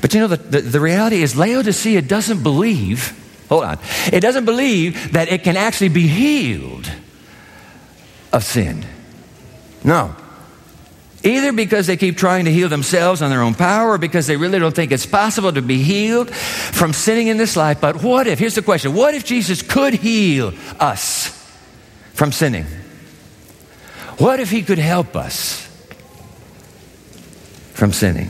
But 0.01 0.13
you 0.13 0.19
know, 0.19 0.27
the, 0.27 0.35
the, 0.35 0.59
the 0.59 0.79
reality 0.81 1.21
is 1.21 1.37
Laodicea 1.37 2.01
doesn't 2.01 2.43
believe, 2.43 3.17
hold 3.47 3.63
on, 3.63 3.79
it 4.11 4.19
doesn't 4.19 4.43
believe 4.43 5.13
that 5.13 5.31
it 5.31 5.45
can 5.45 5.55
actually 5.55 5.89
be 5.89 6.07
healed 6.07 6.91
of 8.33 8.43
sin. 8.43 8.85
No. 9.83 10.15
Either 11.23 11.51
because 11.51 11.87
they 11.87 11.97
keep 11.97 12.17
trying 12.17 12.45
to 12.45 12.51
heal 12.51 12.69
themselves 12.69 13.21
on 13.21 13.29
their 13.29 13.41
own 13.41 13.53
power 13.53 13.91
or 13.91 13.97
because 13.97 14.25
they 14.25 14.37
really 14.37 14.57
don't 14.57 14.75
think 14.75 14.91
it's 14.91 15.05
possible 15.05 15.51
to 15.51 15.61
be 15.61 15.83
healed 15.83 16.33
from 16.33 16.93
sinning 16.93 17.27
in 17.27 17.37
this 17.37 17.57
life. 17.57 17.81
But 17.81 18.01
what 18.01 18.25
if, 18.27 18.39
here's 18.39 18.55
the 18.55 18.61
question 18.61 18.93
what 18.93 19.13
if 19.13 19.25
Jesus 19.25 19.61
could 19.61 19.93
heal 19.93 20.53
us 20.79 21.27
from 22.13 22.31
sinning? 22.31 22.65
What 24.17 24.39
if 24.39 24.49
he 24.49 24.61
could 24.61 24.79
help 24.79 25.15
us 25.15 25.65
from 27.73 27.91
sinning? 27.91 28.29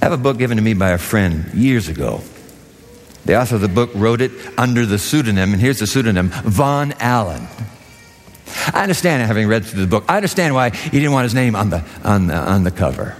I 0.00 0.04
have 0.04 0.12
a 0.12 0.16
book 0.16 0.38
given 0.38 0.56
to 0.56 0.62
me 0.62 0.74
by 0.74 0.90
a 0.90 0.98
friend 0.98 1.52
years 1.52 1.88
ago. 1.88 2.20
The 3.24 3.40
author 3.40 3.56
of 3.56 3.60
the 3.60 3.68
book 3.68 3.90
wrote 3.94 4.20
it 4.20 4.32
under 4.56 4.86
the 4.86 4.98
pseudonym, 4.98 5.52
and 5.52 5.60
here's 5.60 5.80
the 5.80 5.86
pseudonym 5.86 6.28
Von 6.30 6.92
Allen. 7.00 7.46
I 8.72 8.82
understand, 8.82 9.22
having 9.26 9.48
read 9.48 9.64
through 9.64 9.80
the 9.82 9.86
book, 9.86 10.04
I 10.08 10.16
understand 10.16 10.54
why 10.54 10.70
he 10.70 10.90
didn't 10.90 11.12
want 11.12 11.24
his 11.24 11.34
name 11.34 11.56
on 11.56 11.70
the, 11.70 11.84
on 12.04 12.26
the, 12.26 12.36
on 12.36 12.64
the 12.64 12.70
cover. 12.70 13.16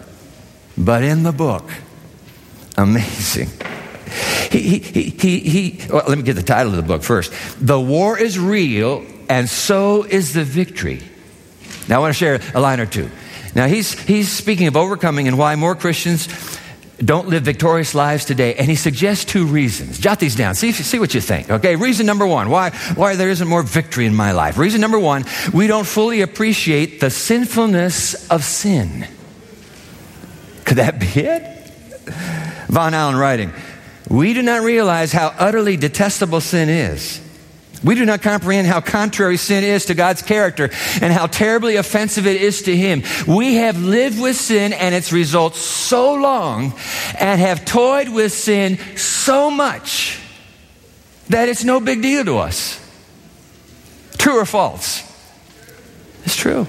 But 0.76 1.02
in 1.02 1.22
the 1.22 1.32
book, 1.32 1.68
amazing. 2.76 3.48
He, 4.50 4.78
he, 4.78 5.02
he, 5.02 5.38
he, 5.40 5.80
well, 5.90 6.04
let 6.08 6.16
me 6.16 6.24
get 6.24 6.34
the 6.34 6.42
title 6.42 6.72
of 6.72 6.76
the 6.76 6.82
book 6.82 7.02
first. 7.02 7.32
The 7.60 7.80
war 7.80 8.18
is 8.18 8.38
real, 8.38 9.04
and 9.28 9.48
so 9.48 10.04
is 10.04 10.32
the 10.32 10.44
victory. 10.44 11.02
Now, 11.88 11.96
I 11.96 11.98
want 12.00 12.14
to 12.14 12.18
share 12.18 12.40
a 12.54 12.60
line 12.60 12.80
or 12.80 12.86
two. 12.86 13.10
Now, 13.54 13.66
he's, 13.66 13.98
he's 14.00 14.30
speaking 14.30 14.66
of 14.66 14.76
overcoming 14.76 15.26
and 15.26 15.36
why 15.36 15.56
more 15.56 15.74
Christians 15.74 16.26
don't 17.04 17.28
live 17.28 17.44
victorious 17.44 17.94
lives 17.94 18.24
today. 18.24 18.54
And 18.54 18.68
he 18.68 18.74
suggests 18.74 19.24
two 19.24 19.46
reasons. 19.46 19.98
Jot 19.98 20.18
these 20.18 20.34
down. 20.34 20.54
See, 20.54 20.72
see 20.72 20.98
what 20.98 21.14
you 21.14 21.20
think. 21.20 21.50
Okay. 21.50 21.76
Reason 21.76 22.04
number 22.04 22.26
one 22.26 22.50
why, 22.50 22.70
why 22.94 23.16
there 23.16 23.30
isn't 23.30 23.46
more 23.46 23.62
victory 23.62 24.06
in 24.06 24.14
my 24.14 24.32
life. 24.32 24.58
Reason 24.58 24.80
number 24.80 24.98
one 24.98 25.24
we 25.52 25.66
don't 25.66 25.86
fully 25.86 26.20
appreciate 26.22 27.00
the 27.00 27.10
sinfulness 27.10 28.28
of 28.30 28.44
sin. 28.44 29.06
Could 30.64 30.78
that 30.78 30.98
be 30.98 31.06
it? 31.06 31.54
Von 32.68 32.94
Allen 32.94 33.16
writing, 33.16 33.52
we 34.08 34.34
do 34.34 34.42
not 34.42 34.62
realize 34.62 35.12
how 35.12 35.34
utterly 35.38 35.76
detestable 35.76 36.40
sin 36.40 36.68
is. 36.68 37.20
We 37.84 37.94
do 37.94 38.04
not 38.04 38.22
comprehend 38.22 38.66
how 38.66 38.80
contrary 38.80 39.36
sin 39.36 39.62
is 39.62 39.86
to 39.86 39.94
God's 39.94 40.22
character 40.22 40.70
and 41.00 41.12
how 41.12 41.26
terribly 41.26 41.76
offensive 41.76 42.26
it 42.26 42.40
is 42.40 42.62
to 42.62 42.76
Him. 42.76 43.02
We 43.26 43.54
have 43.54 43.80
lived 43.80 44.20
with 44.20 44.36
sin 44.36 44.72
and 44.72 44.94
its 44.94 45.12
results 45.12 45.58
so 45.58 46.14
long 46.14 46.74
and 47.18 47.40
have 47.40 47.64
toyed 47.64 48.08
with 48.08 48.32
sin 48.32 48.78
so 48.96 49.50
much 49.50 50.20
that 51.28 51.48
it's 51.48 51.64
no 51.64 51.78
big 51.78 52.02
deal 52.02 52.24
to 52.24 52.38
us. 52.38 52.84
True 54.18 54.40
or 54.40 54.46
false? 54.46 55.04
It's 56.24 56.36
true. 56.36 56.66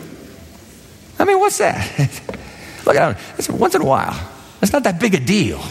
I 1.17 1.25
mean, 1.25 1.39
what's 1.39 1.57
that? 1.57 1.87
Look 2.85 2.95
at 2.95 3.17
it. 3.39 3.49
Once 3.49 3.75
in 3.75 3.81
a 3.81 3.85
while. 3.85 4.31
It's 4.61 4.71
not 4.71 4.83
that 4.83 4.99
big 4.99 5.15
a 5.15 5.19
deal. 5.19 5.61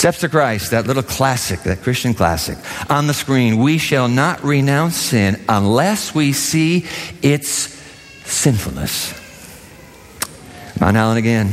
Steps 0.00 0.20
to 0.20 0.30
Christ, 0.30 0.70
that 0.70 0.86
little 0.86 1.02
classic, 1.02 1.60
that 1.64 1.82
Christian 1.82 2.14
classic, 2.14 2.56
on 2.88 3.06
the 3.06 3.12
screen. 3.12 3.58
We 3.58 3.76
shall 3.76 4.08
not 4.08 4.42
renounce 4.42 4.96
sin 4.96 5.38
unless 5.46 6.14
we 6.14 6.32
see 6.32 6.86
its 7.20 7.68
sinfulness. 8.24 9.12
Von 10.78 10.96
Allen 10.96 11.18
again. 11.18 11.52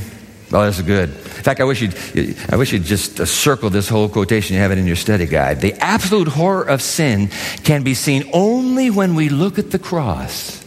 Oh, 0.54 0.64
that's 0.64 0.82
good. 0.82 1.10
In 1.10 1.16
fact, 1.16 1.60
I 1.60 1.66
wish 1.66 1.82
you'd, 1.82 2.38
I 2.50 2.56
wish 2.56 2.72
you'd 2.72 2.86
just 2.86 3.20
uh, 3.20 3.26
circle 3.26 3.70
this 3.70 3.90
whole 3.90 4.08
quotation. 4.08 4.56
You 4.56 4.62
have 4.62 4.72
it 4.72 4.78
in 4.78 4.88
your 4.88 4.96
study 4.96 5.26
guide. 5.26 5.60
The 5.60 5.74
absolute 5.84 6.30
horror 6.30 6.64
of 6.64 6.82
sin 6.82 7.28
can 7.66 7.84
be 7.84 7.96
seen 7.96 8.30
only 8.32 8.90
when 8.90 9.16
we 9.16 9.28
look 9.28 9.60
at 9.60 9.72
the 9.72 9.80
cross. 9.80 10.64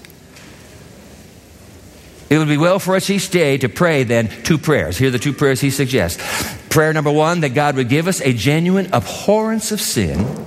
It 2.29 2.37
would 2.37 2.49
be 2.49 2.59
well 2.59 2.79
for 2.79 2.95
us 2.95 3.09
each 3.09 3.31
day 3.31 3.57
to 3.57 3.71
pray 3.71 4.05
then 4.05 4.29
two 4.43 4.59
prayers. 4.59 4.99
Here 4.99 5.09
are 5.09 5.13
the 5.13 5.19
two 5.19 5.33
prayers 5.33 5.63
he 5.63 5.71
suggests. 5.71 6.60
Prayer 6.71 6.93
number 6.93 7.11
one, 7.11 7.41
that 7.41 7.51
God 7.51 7.77
would 7.77 7.89
give 7.89 8.09
us 8.09 8.21
a 8.21 8.33
genuine 8.33 8.95
abhorrence 8.95 9.73
of 9.73 9.81
sin. 9.81 10.47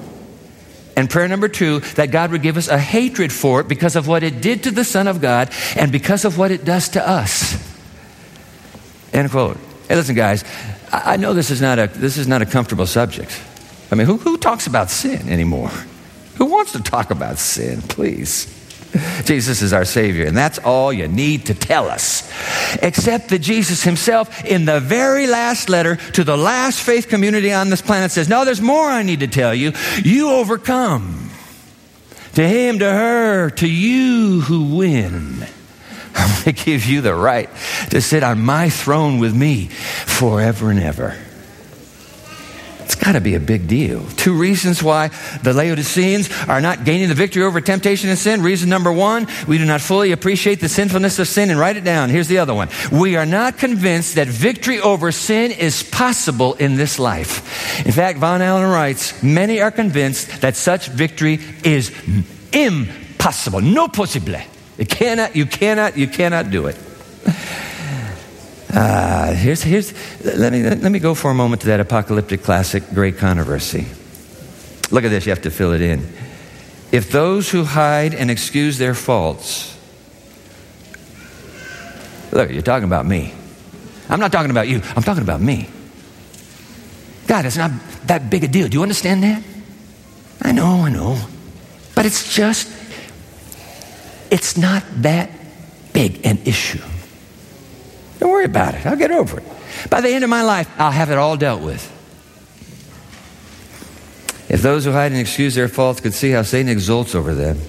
And 0.96 1.10
prayer 1.10 1.28
number 1.28 1.48
two, 1.48 1.82
that 1.96 2.12
God 2.12 2.32
would 2.32 2.42
give 2.42 2.56
us 2.56 2.68
a 2.68 2.78
hatred 2.78 3.34
for 3.34 3.60
it 3.60 3.68
because 3.68 3.96
of 3.96 4.08
what 4.08 4.24
it 4.24 4.42
did 4.42 4.64
to 4.64 4.72
the 4.72 4.84
Son 4.84 5.08
of 5.08 5.22
God 5.22 5.52
and 5.76 5.92
because 5.92 6.24
of 6.24 6.38
what 6.38 6.52
it 6.52 6.64
does 6.64 6.90
to 6.90 7.08
us. 7.08 7.62
End 9.12 9.30
quote. 9.32 9.58
Hey, 9.88 9.96
listen, 9.96 10.16
guys, 10.16 10.44
I 10.92 11.18
know 11.18 11.34
this 11.34 11.52
is 11.52 11.62
not 11.62 11.78
a, 11.78 11.88
this 11.88 12.18
is 12.18 12.28
not 12.28 12.42
a 12.42 12.46
comfortable 12.46 12.88
subject. 12.88 13.40
I 13.92 13.96
mean, 13.96 14.08
who, 14.08 14.18
who 14.18 14.38
talks 14.38 14.66
about 14.66 14.90
sin 14.90 15.28
anymore? 15.28 15.72
Who 16.36 16.46
wants 16.46 16.72
to 16.72 16.82
talk 16.82 17.12
about 17.12 17.38
sin, 17.38 17.82
please? 17.82 18.63
Jesus 19.24 19.62
is 19.62 19.74
our 19.74 19.86
Savior, 19.86 20.26
and 20.26 20.38
that's 20.38 20.60
all 20.60 20.94
you 20.94 21.08
need 21.08 21.48
to 21.48 21.54
tell 21.54 21.90
us. 21.90 22.32
Except 22.82 23.30
that 23.30 23.40
Jesus 23.40 23.84
himself, 23.84 24.46
in 24.46 24.66
the 24.66 24.80
very 24.80 25.28
last 25.28 25.70
letter 25.70 25.96
to 26.14 26.24
the 26.24 26.38
last 26.38 26.80
faith 26.82 27.08
community 27.08 27.52
on 27.52 27.70
this 27.70 27.82
planet, 27.82 28.12
says, 28.12 28.30
No, 28.30 28.46
there's 28.46 28.62
more 28.62 28.90
I 28.90 29.04
need 29.04 29.22
to 29.22 29.28
tell 29.28 29.54
you. 29.54 29.74
You 30.04 30.32
overcome. 30.32 31.30
To 32.36 32.48
him, 32.48 32.80
to 32.80 32.92
her, 32.92 33.52
to 33.52 33.68
you 33.68 34.42
who 34.42 34.76
win. 34.76 35.46
I'm 36.16 36.44
going 36.44 36.56
to 36.56 36.66
give 36.66 36.86
you 36.86 37.02
the 37.02 37.14
right 37.14 37.50
to 37.90 38.02
sit 38.02 38.24
on 38.24 38.42
my 38.42 38.70
throne 38.70 39.20
with 39.20 39.36
me 39.36 39.68
forever 39.68 40.70
and 40.70 40.80
ever. 40.80 41.16
Got 43.04 43.14
to 43.14 43.22
be 43.22 43.36
a 43.36 43.40
big 43.40 43.68
deal. 43.68 44.06
Two 44.16 44.34
reasons 44.34 44.82
why 44.82 45.10
the 45.42 45.54
Laodiceans 45.54 46.30
are 46.48 46.62
not 46.62 46.86
gaining 46.86 47.10
the 47.10 47.16
victory 47.16 47.44
over 47.44 47.60
temptation 47.60 48.10
and 48.10 48.18
sin. 48.18 48.42
Reason 48.42 48.70
number 48.70 48.94
one, 48.94 49.28
we 49.46 49.58
do 49.58 49.66
not 49.66 49.82
fully 49.82 50.14
appreciate 50.14 50.62
the 50.62 50.70
sinfulness 50.70 51.20
of 51.20 51.28
sin. 51.28 51.50
And 51.50 51.60
write 51.60 51.76
it 51.76 51.84
down. 51.84 52.10
Here's 52.10 52.30
the 52.30 52.38
other 52.38 52.54
one. 52.54 52.70
We 52.94 53.18
are 53.18 53.26
not 53.26 53.58
convinced 53.58 54.16
that 54.16 54.30
victory 54.30 54.80
over 54.80 55.12
sin 55.12 55.52
is 55.52 55.84
possible 55.84 56.54
in 56.54 56.76
this 56.76 56.98
life. 56.98 57.86
In 57.86 57.92
fact, 57.92 58.20
Von 58.20 58.42
Allen 58.42 58.70
writes, 58.70 59.22
many 59.22 59.60
are 59.60 59.72
convinced 59.72 60.40
that 60.40 60.56
such 60.56 60.88
victory 60.88 61.40
is 61.66 61.92
impossible. 62.54 63.60
No 63.60 63.90
possible. 63.90 64.40
You 64.78 64.86
cannot, 64.86 65.36
you 65.36 65.46
cannot, 65.46 65.98
you 65.98 66.08
cannot 66.08 66.52
do 66.52 66.68
it. 66.68 66.78
Uh, 68.74 69.34
here's, 69.34 69.62
here's, 69.62 69.94
let, 70.26 70.52
me, 70.52 70.64
let 70.64 70.92
me 70.92 70.98
go 70.98 71.14
for 71.14 71.30
a 71.30 71.34
moment 71.34 71.62
to 71.62 71.68
that 71.68 71.80
apocalyptic 71.80 72.42
classic, 72.42 72.84
Great 72.92 73.18
Controversy. 73.18 73.86
Look 74.90 75.04
at 75.04 75.10
this, 75.10 75.28
you 75.28 75.30
have 75.30 75.44
to 75.44 75.52
fill 75.52 75.74
it 75.74 75.82
in. 75.82 76.08
If 76.92 77.12
those 77.12 77.52
who 77.52 77.66
hide 77.66 78.16
and 78.16 78.32
excuse 78.32 78.80
their 78.80 78.96
faults, 78.96 79.78
look, 82.32 82.50
you're 82.50 82.64
talking 82.64 82.86
about 82.86 83.06
me. 83.06 83.34
I'm 84.10 84.20
not 84.20 84.32
talking 84.32 84.50
about 84.50 84.68
you, 84.68 84.82
I'm 84.96 85.04
talking 85.04 85.24
about 85.24 85.40
me. 85.40 85.70
God, 87.28 87.46
it's 87.46 87.58
not 87.58 87.72
that 88.08 88.30
big 88.32 88.44
a 88.44 88.48
deal. 88.48 88.68
Do 88.68 88.78
you 88.78 88.84
understand 88.84 89.22
that? 89.24 89.44
I 90.42 90.52
know, 90.52 90.82
I 90.82 90.90
know. 90.90 91.20
But 91.96 92.08
it's 92.08 92.36
just, 92.36 92.68
it's 94.32 94.58
not 94.58 94.84
that 95.04 95.30
big 95.94 96.26
an 96.26 96.40
issue. 96.46 96.82
Don't 98.24 98.32
worry 98.32 98.46
about 98.46 98.74
it. 98.74 98.86
I'll 98.86 98.96
get 98.96 99.12
over 99.12 99.40
it. 99.40 99.46
By 99.90 100.00
the 100.00 100.08
end 100.08 100.24
of 100.24 100.30
my 100.30 100.44
life, 100.44 100.70
I'll 100.80 100.92
have 100.92 101.12
it 101.12 101.18
all 101.18 101.36
dealt 101.36 101.62
with. 101.62 101.84
If 104.48 104.62
those 104.62 104.86
who 104.86 104.94
hide 104.94 105.12
and 105.12 105.20
excuse 105.20 105.56
their 105.56 105.68
faults 105.68 106.00
could 106.00 106.14
see 106.14 106.32
how 106.32 106.44
Satan 106.44 106.70
exults 106.70 107.16
over 107.16 107.36
them, 107.36 107.60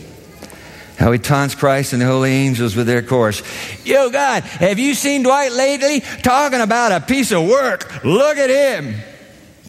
how 0.97 1.11
he 1.11 1.19
taunts 1.19 1.57
Christ 1.57 1.93
and 1.93 2.01
the 2.01 2.07
holy 2.07 2.31
angels 2.31 2.77
with 2.77 2.87
their 2.87 3.03
course. 3.03 3.43
Yo, 3.85 4.11
God, 4.11 4.45
have 4.45 4.79
you 4.79 4.95
seen 4.95 5.25
Dwight 5.25 5.51
lately 5.51 5.99
talking 6.23 6.61
about 6.61 6.93
a 6.93 7.01
piece 7.05 7.33
of 7.33 7.49
work? 7.49 8.05
Look 8.05 8.37
at 8.37 8.49
him. 8.49 8.95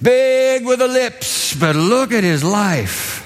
Big 0.04 0.68
with 0.68 0.78
the 0.78 0.88
lips, 0.88 1.56
but 1.60 1.76
look 1.76 2.12
at 2.12 2.24
his 2.24 2.44
life. 2.44 3.26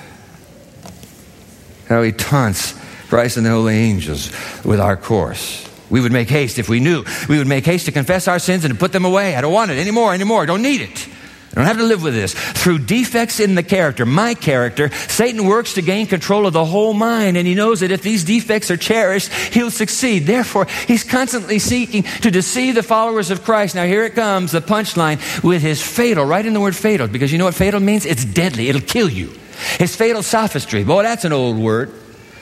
How 1.90 2.04
he 2.04 2.14
taunts 2.14 2.74
Christ 3.10 3.36
and 3.36 3.46
the 3.46 3.50
holy 3.50 3.76
angels 3.76 4.32
with 4.64 4.80
our 4.80 4.96
course. 4.96 5.69
We 5.90 6.02
would 6.02 6.12
make 6.12 6.30
haste 6.30 6.60
if 6.60 6.70
we 6.70 6.80
knew. 6.80 7.04
We 7.28 7.38
would 7.38 7.48
make 7.48 7.66
haste 7.66 7.86
to 7.86 7.92
confess 7.92 8.28
our 8.28 8.40
sins 8.40 8.66
and 8.66 8.74
to 8.74 8.80
put 8.80 8.92
them 8.92 9.06
away. 9.06 9.36
I 9.36 9.42
don't 9.42 9.54
want 9.54 9.72
it 9.72 9.80
anymore, 9.80 10.14
anymore. 10.14 10.44
I 10.44 10.46
don't 10.46 10.62
need 10.62 10.82
it. 10.82 11.08
I 11.52 11.56
don't 11.56 11.66
have 11.66 11.78
to 11.78 11.84
live 11.84 12.04
with 12.04 12.14
this. 12.14 12.36
Through 12.36 12.80
defects 12.80 13.40
in 13.40 13.56
the 13.56 13.64
character, 13.64 14.06
my 14.06 14.36
character, 14.36 14.92
Satan 15.08 15.46
works 15.46 15.74
to 15.74 15.82
gain 15.82 16.06
control 16.06 16.46
of 16.46 16.54
the 16.54 16.64
whole 16.64 16.94
mind, 16.94 17.38
and 17.38 17.48
he 17.48 17.56
knows 17.56 17.80
that 17.80 17.90
if 17.90 18.04
these 18.04 18.24
defects 18.24 18.70
are 18.70 18.78
cherished, 18.78 19.34
he'll 19.34 19.72
succeed. 19.72 20.28
Therefore, 20.28 20.68
he's 20.88 21.04
constantly 21.04 21.58
seeking 21.58 22.04
to 22.04 22.30
deceive 22.30 22.76
the 22.76 22.84
followers 22.84 23.32
of 23.32 23.44
Christ. 23.44 23.74
Now, 23.74 23.86
here 23.86 24.04
it 24.04 24.14
comes, 24.14 24.52
the 24.52 24.62
punchline, 24.62 25.44
with 25.44 25.64
his 25.64 25.82
fatal, 25.82 26.24
right 26.24 26.46
in 26.46 26.54
the 26.54 26.62
word 26.62 26.76
fatal, 26.76 27.08
because 27.08 27.32
you 27.32 27.40
know 27.40 27.46
what 27.46 27.56
fatal 27.56 27.80
means? 27.80 28.06
It's 28.06 28.26
deadly, 28.26 28.70
it'll 28.70 28.82
kill 28.82 29.10
you. 29.10 29.34
His 29.80 29.96
fatal 29.96 30.22
sophistry. 30.22 30.84
Boy, 30.84 31.02
that's 31.02 31.26
an 31.26 31.34
old 31.34 31.58
word. 31.58 31.90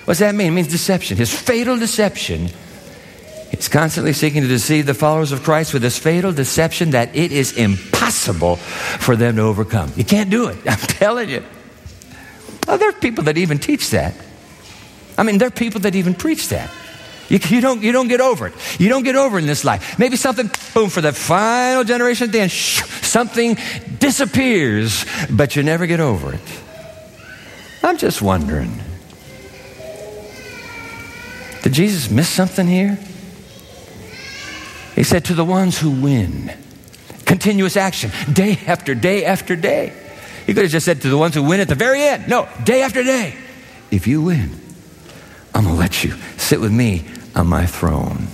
What's 0.04 0.20
that 0.20 0.36
mean? 0.36 0.48
It 0.48 0.56
means 0.56 0.68
deception. 0.68 1.18
His 1.18 1.34
fatal 1.34 1.78
deception 1.78 2.50
He's 3.52 3.70
constantly 3.70 4.14
seeking 4.14 4.42
to 4.42 4.48
deceive 4.48 4.86
the 4.86 4.94
followers 4.94 5.32
of 5.32 5.44
Christ 5.44 5.74
with 5.74 5.82
this 5.82 5.98
fatal 5.98 6.32
deception 6.32 6.92
that 6.92 7.16
it 7.16 7.32
is 7.32 7.58
impossible 7.58 8.58
for 8.58 9.16
them 9.16 9.38
to 9.38 9.42
overcome. 9.42 9.92
You 9.96 10.04
can't 10.04 10.30
do 10.30 10.48
it. 10.48 10.58
I'm 10.66 10.78
telling 10.78 11.30
you. 11.30 11.44
Oh, 12.68 12.78
there 12.78 12.90
are 12.90 12.94
people 12.94 13.24
that 13.26 13.38
even 13.38 13.60
teach 13.60 13.92
that. 13.92 14.14
I 15.18 15.24
mean, 15.24 15.38
there 15.38 15.48
are 15.48 15.52
people 15.52 15.82
that 15.82 15.96
even 15.96 16.14
preach 16.14 16.50
that. 16.50 16.70
You, 17.30 17.40
you, 17.50 17.62
don't, 17.62 17.82
you 17.82 17.92
don't 17.92 18.08
get 18.08 18.22
over 18.22 18.48
it. 18.48 18.54
You 18.80 18.90
don't 18.90 19.04
get 19.04 19.16
over 19.16 19.38
it 19.38 19.42
in 19.42 19.48
this 19.48 19.66
life. 19.66 19.98
Maybe 20.00 20.16
something, 20.16 20.50
boom, 20.74 20.90
for 20.90 21.02
the 21.02 21.12
final 21.12 21.84
generation 21.84 22.28
at 22.28 22.32
the 22.32 22.40
end, 22.42 22.52
something 22.52 23.58
disappears, 24.00 25.06
but 25.30 25.56
you 25.56 25.64
never 25.64 25.88
get 25.88 26.00
over 26.00 26.34
it. 26.34 26.62
I'm 27.84 27.98
just 27.98 28.22
wondering 28.22 28.82
did 31.64 31.74
Jesus 31.74 32.10
miss 32.10 32.30
something 32.30 32.66
here? 32.66 32.98
He 34.98 35.04
said, 35.04 35.26
To 35.26 35.36
the 35.36 35.46
ones 35.46 35.78
who 35.78 35.92
win. 35.92 36.52
Continuous 37.24 37.78
action, 37.78 38.10
day 38.34 38.60
after 38.66 38.96
day 38.96 39.26
after 39.26 39.56
day. 39.56 39.94
He 40.48 40.54
could 40.54 40.64
have 40.64 40.72
just 40.72 40.86
said 40.86 41.02
to 41.02 41.10
the 41.10 41.18
ones 41.18 41.36
who 41.36 41.44
win 41.44 41.60
at 41.60 41.68
the 41.68 41.76
very 41.76 42.02
end. 42.02 42.28
No, 42.28 42.50
day 42.64 42.82
after 42.82 43.04
day. 43.04 43.36
If 43.92 44.08
you 44.08 44.24
win, 44.24 44.50
I'm 45.54 45.66
going 45.66 45.76
to 45.76 45.80
let 45.80 46.04
you 46.04 46.16
sit 46.38 46.60
with 46.60 46.72
me 46.72 47.06
on 47.36 47.48
my 47.48 47.66
throne. 47.66 48.28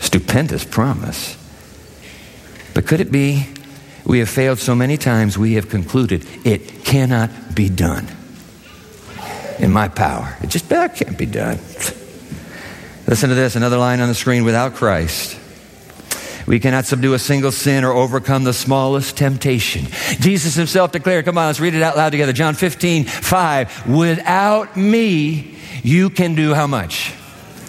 Stupendous 0.00 0.64
promise. 0.64 1.36
But 2.74 2.86
could 2.86 3.00
it 3.00 3.12
be 3.12 3.46
we 4.04 4.18
have 4.18 4.28
failed 4.28 4.58
so 4.58 4.74
many 4.74 4.96
times 4.96 5.38
we 5.38 5.54
have 5.54 5.68
concluded 5.68 6.26
it 6.44 6.84
cannot 6.84 7.54
be 7.54 7.68
done 7.68 8.08
in 9.58 9.70
my 9.70 9.88
power? 9.88 10.36
It 10.42 10.48
just 10.48 10.68
that 10.70 10.96
can't 10.96 11.16
be 11.16 11.26
done. 11.26 11.58
Listen 13.06 13.28
to 13.28 13.34
this 13.36 13.54
another 13.54 13.78
line 13.78 14.00
on 14.00 14.08
the 14.08 14.14
screen 14.14 14.44
without 14.44 14.74
Christ. 14.74 15.38
We 16.46 16.60
cannot 16.60 16.86
subdue 16.86 17.14
a 17.14 17.18
single 17.18 17.50
sin 17.52 17.84
or 17.84 17.92
overcome 17.92 18.44
the 18.44 18.52
smallest 18.52 19.16
temptation. 19.16 19.86
Jesus 20.20 20.54
himself 20.54 20.92
declared, 20.92 21.24
come 21.24 21.38
on, 21.38 21.46
let's 21.46 21.60
read 21.60 21.74
it 21.74 21.82
out 21.82 21.96
loud 21.96 22.10
together. 22.10 22.32
John 22.32 22.54
15, 22.54 23.04
5. 23.04 23.88
Without 23.88 24.76
me, 24.76 25.56
you 25.82 26.08
can 26.10 26.34
do 26.34 26.54
how 26.54 26.66
much? 26.66 27.12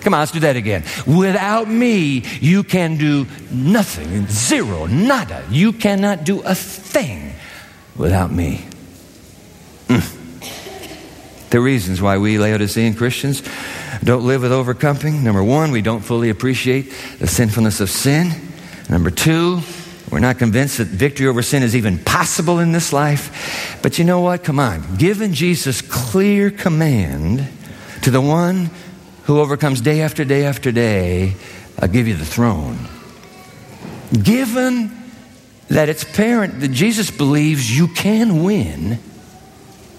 Come 0.01 0.13
on, 0.13 0.21
let's 0.21 0.31
do 0.31 0.39
that 0.41 0.55
again. 0.55 0.83
Without 1.05 1.67
me, 1.67 2.23
you 2.39 2.63
can 2.63 2.97
do 2.97 3.25
nothing. 3.51 4.27
Zero, 4.27 4.85
nada. 4.85 5.43
You 5.49 5.73
cannot 5.73 6.23
do 6.23 6.41
a 6.41 6.53
thing 6.55 7.33
without 7.95 8.31
me. 8.31 8.65
Mm. 9.87 11.49
The 11.49 11.59
reasons 11.59 12.01
why 12.01 12.17
we 12.17 12.37
Laodicean 12.37 12.93
Christians 12.93 13.41
don't 14.03 14.25
live 14.25 14.41
with 14.41 14.51
overcoming. 14.51 15.23
Number 15.23 15.43
one, 15.43 15.71
we 15.71 15.81
don't 15.81 16.01
fully 16.01 16.29
appreciate 16.29 16.93
the 17.19 17.27
sinfulness 17.27 17.79
of 17.79 17.89
sin. 17.89 18.31
Number 18.89 19.09
two, 19.09 19.61
we're 20.11 20.19
not 20.19 20.37
convinced 20.37 20.77
that 20.77 20.87
victory 20.87 21.27
over 21.27 21.41
sin 21.41 21.63
is 21.63 21.75
even 21.75 21.99
possible 21.99 22.59
in 22.59 22.71
this 22.71 22.93
life. 22.93 23.79
But 23.81 23.99
you 23.99 24.05
know 24.05 24.21
what? 24.21 24.43
Come 24.43 24.59
on. 24.59 24.95
Given 24.97 25.33
Jesus' 25.33 25.81
clear 25.81 26.49
command 26.49 27.47
to 28.03 28.11
the 28.11 28.21
one 28.21 28.69
who 29.23 29.39
overcomes 29.41 29.81
day 29.81 30.01
after 30.01 30.23
day 30.23 30.45
after 30.45 30.71
day, 30.71 31.35
I'll 31.79 31.89
give 31.89 32.07
you 32.07 32.15
the 32.15 32.25
throne. 32.25 32.77
Given 34.23 34.91
that 35.67 35.89
it's 35.89 36.03
apparent 36.03 36.61
that 36.61 36.71
Jesus 36.71 37.11
believes 37.11 37.77
you 37.77 37.89
can 37.89 38.43
win 38.43 38.99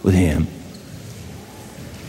with 0.03 0.15
him, 0.15 0.47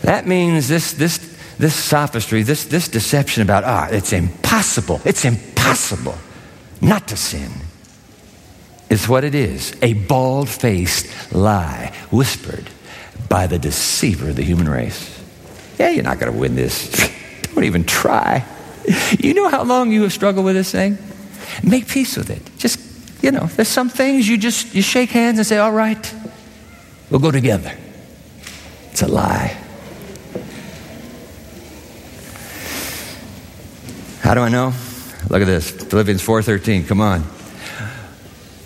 that 0.00 0.26
means 0.26 0.66
this, 0.68 0.92
this 0.92 1.18
this 1.60 1.74
sophistry, 1.74 2.42
this, 2.42 2.64
this 2.64 2.88
deception 2.88 3.42
about, 3.42 3.64
ah, 3.64 3.88
it's 3.90 4.12
impossible, 4.12 5.00
it's 5.04 5.24
impossible 5.24 6.16
not 6.80 7.06
to 7.08 7.16
sin, 7.16 7.50
is 8.88 9.06
what 9.06 9.24
it 9.24 9.34
is 9.34 9.76
a 9.82 9.92
bald 9.92 10.48
faced 10.48 11.32
lie 11.32 11.92
whispered 12.10 12.64
by 13.28 13.46
the 13.46 13.58
deceiver 13.58 14.30
of 14.30 14.36
the 14.36 14.42
human 14.42 14.68
race. 14.68 15.22
Yeah, 15.78 15.90
you're 15.90 16.02
not 16.02 16.18
going 16.18 16.32
to 16.32 16.38
win 16.38 16.56
this. 16.56 16.90
Don't 17.54 17.64
even 17.64 17.84
try. 17.84 18.44
You 19.18 19.34
know 19.34 19.48
how 19.48 19.62
long 19.62 19.92
you 19.92 20.02
have 20.02 20.12
struggled 20.12 20.46
with 20.46 20.54
this 20.54 20.72
thing? 20.72 20.96
Make 21.62 21.88
peace 21.88 22.16
with 22.16 22.30
it. 22.30 22.42
Just, 22.56 22.80
you 23.22 23.30
know, 23.30 23.44
there's 23.44 23.68
some 23.68 23.90
things 23.90 24.26
you 24.26 24.38
just 24.38 24.74
you 24.74 24.82
shake 24.82 25.10
hands 25.10 25.38
and 25.38 25.46
say, 25.46 25.58
all 25.58 25.72
right, 25.72 26.14
we'll 27.10 27.20
go 27.20 27.30
together. 27.30 27.76
It's 28.90 29.02
a 29.02 29.08
lie. 29.08 29.59
How 34.30 34.34
do 34.34 34.42
I 34.42 34.48
know? 34.48 34.72
Look 35.28 35.42
at 35.42 35.46
this. 35.46 35.72
Philippians 35.72 36.22
4:13. 36.22 36.86
Come 36.86 37.00
on. 37.00 37.22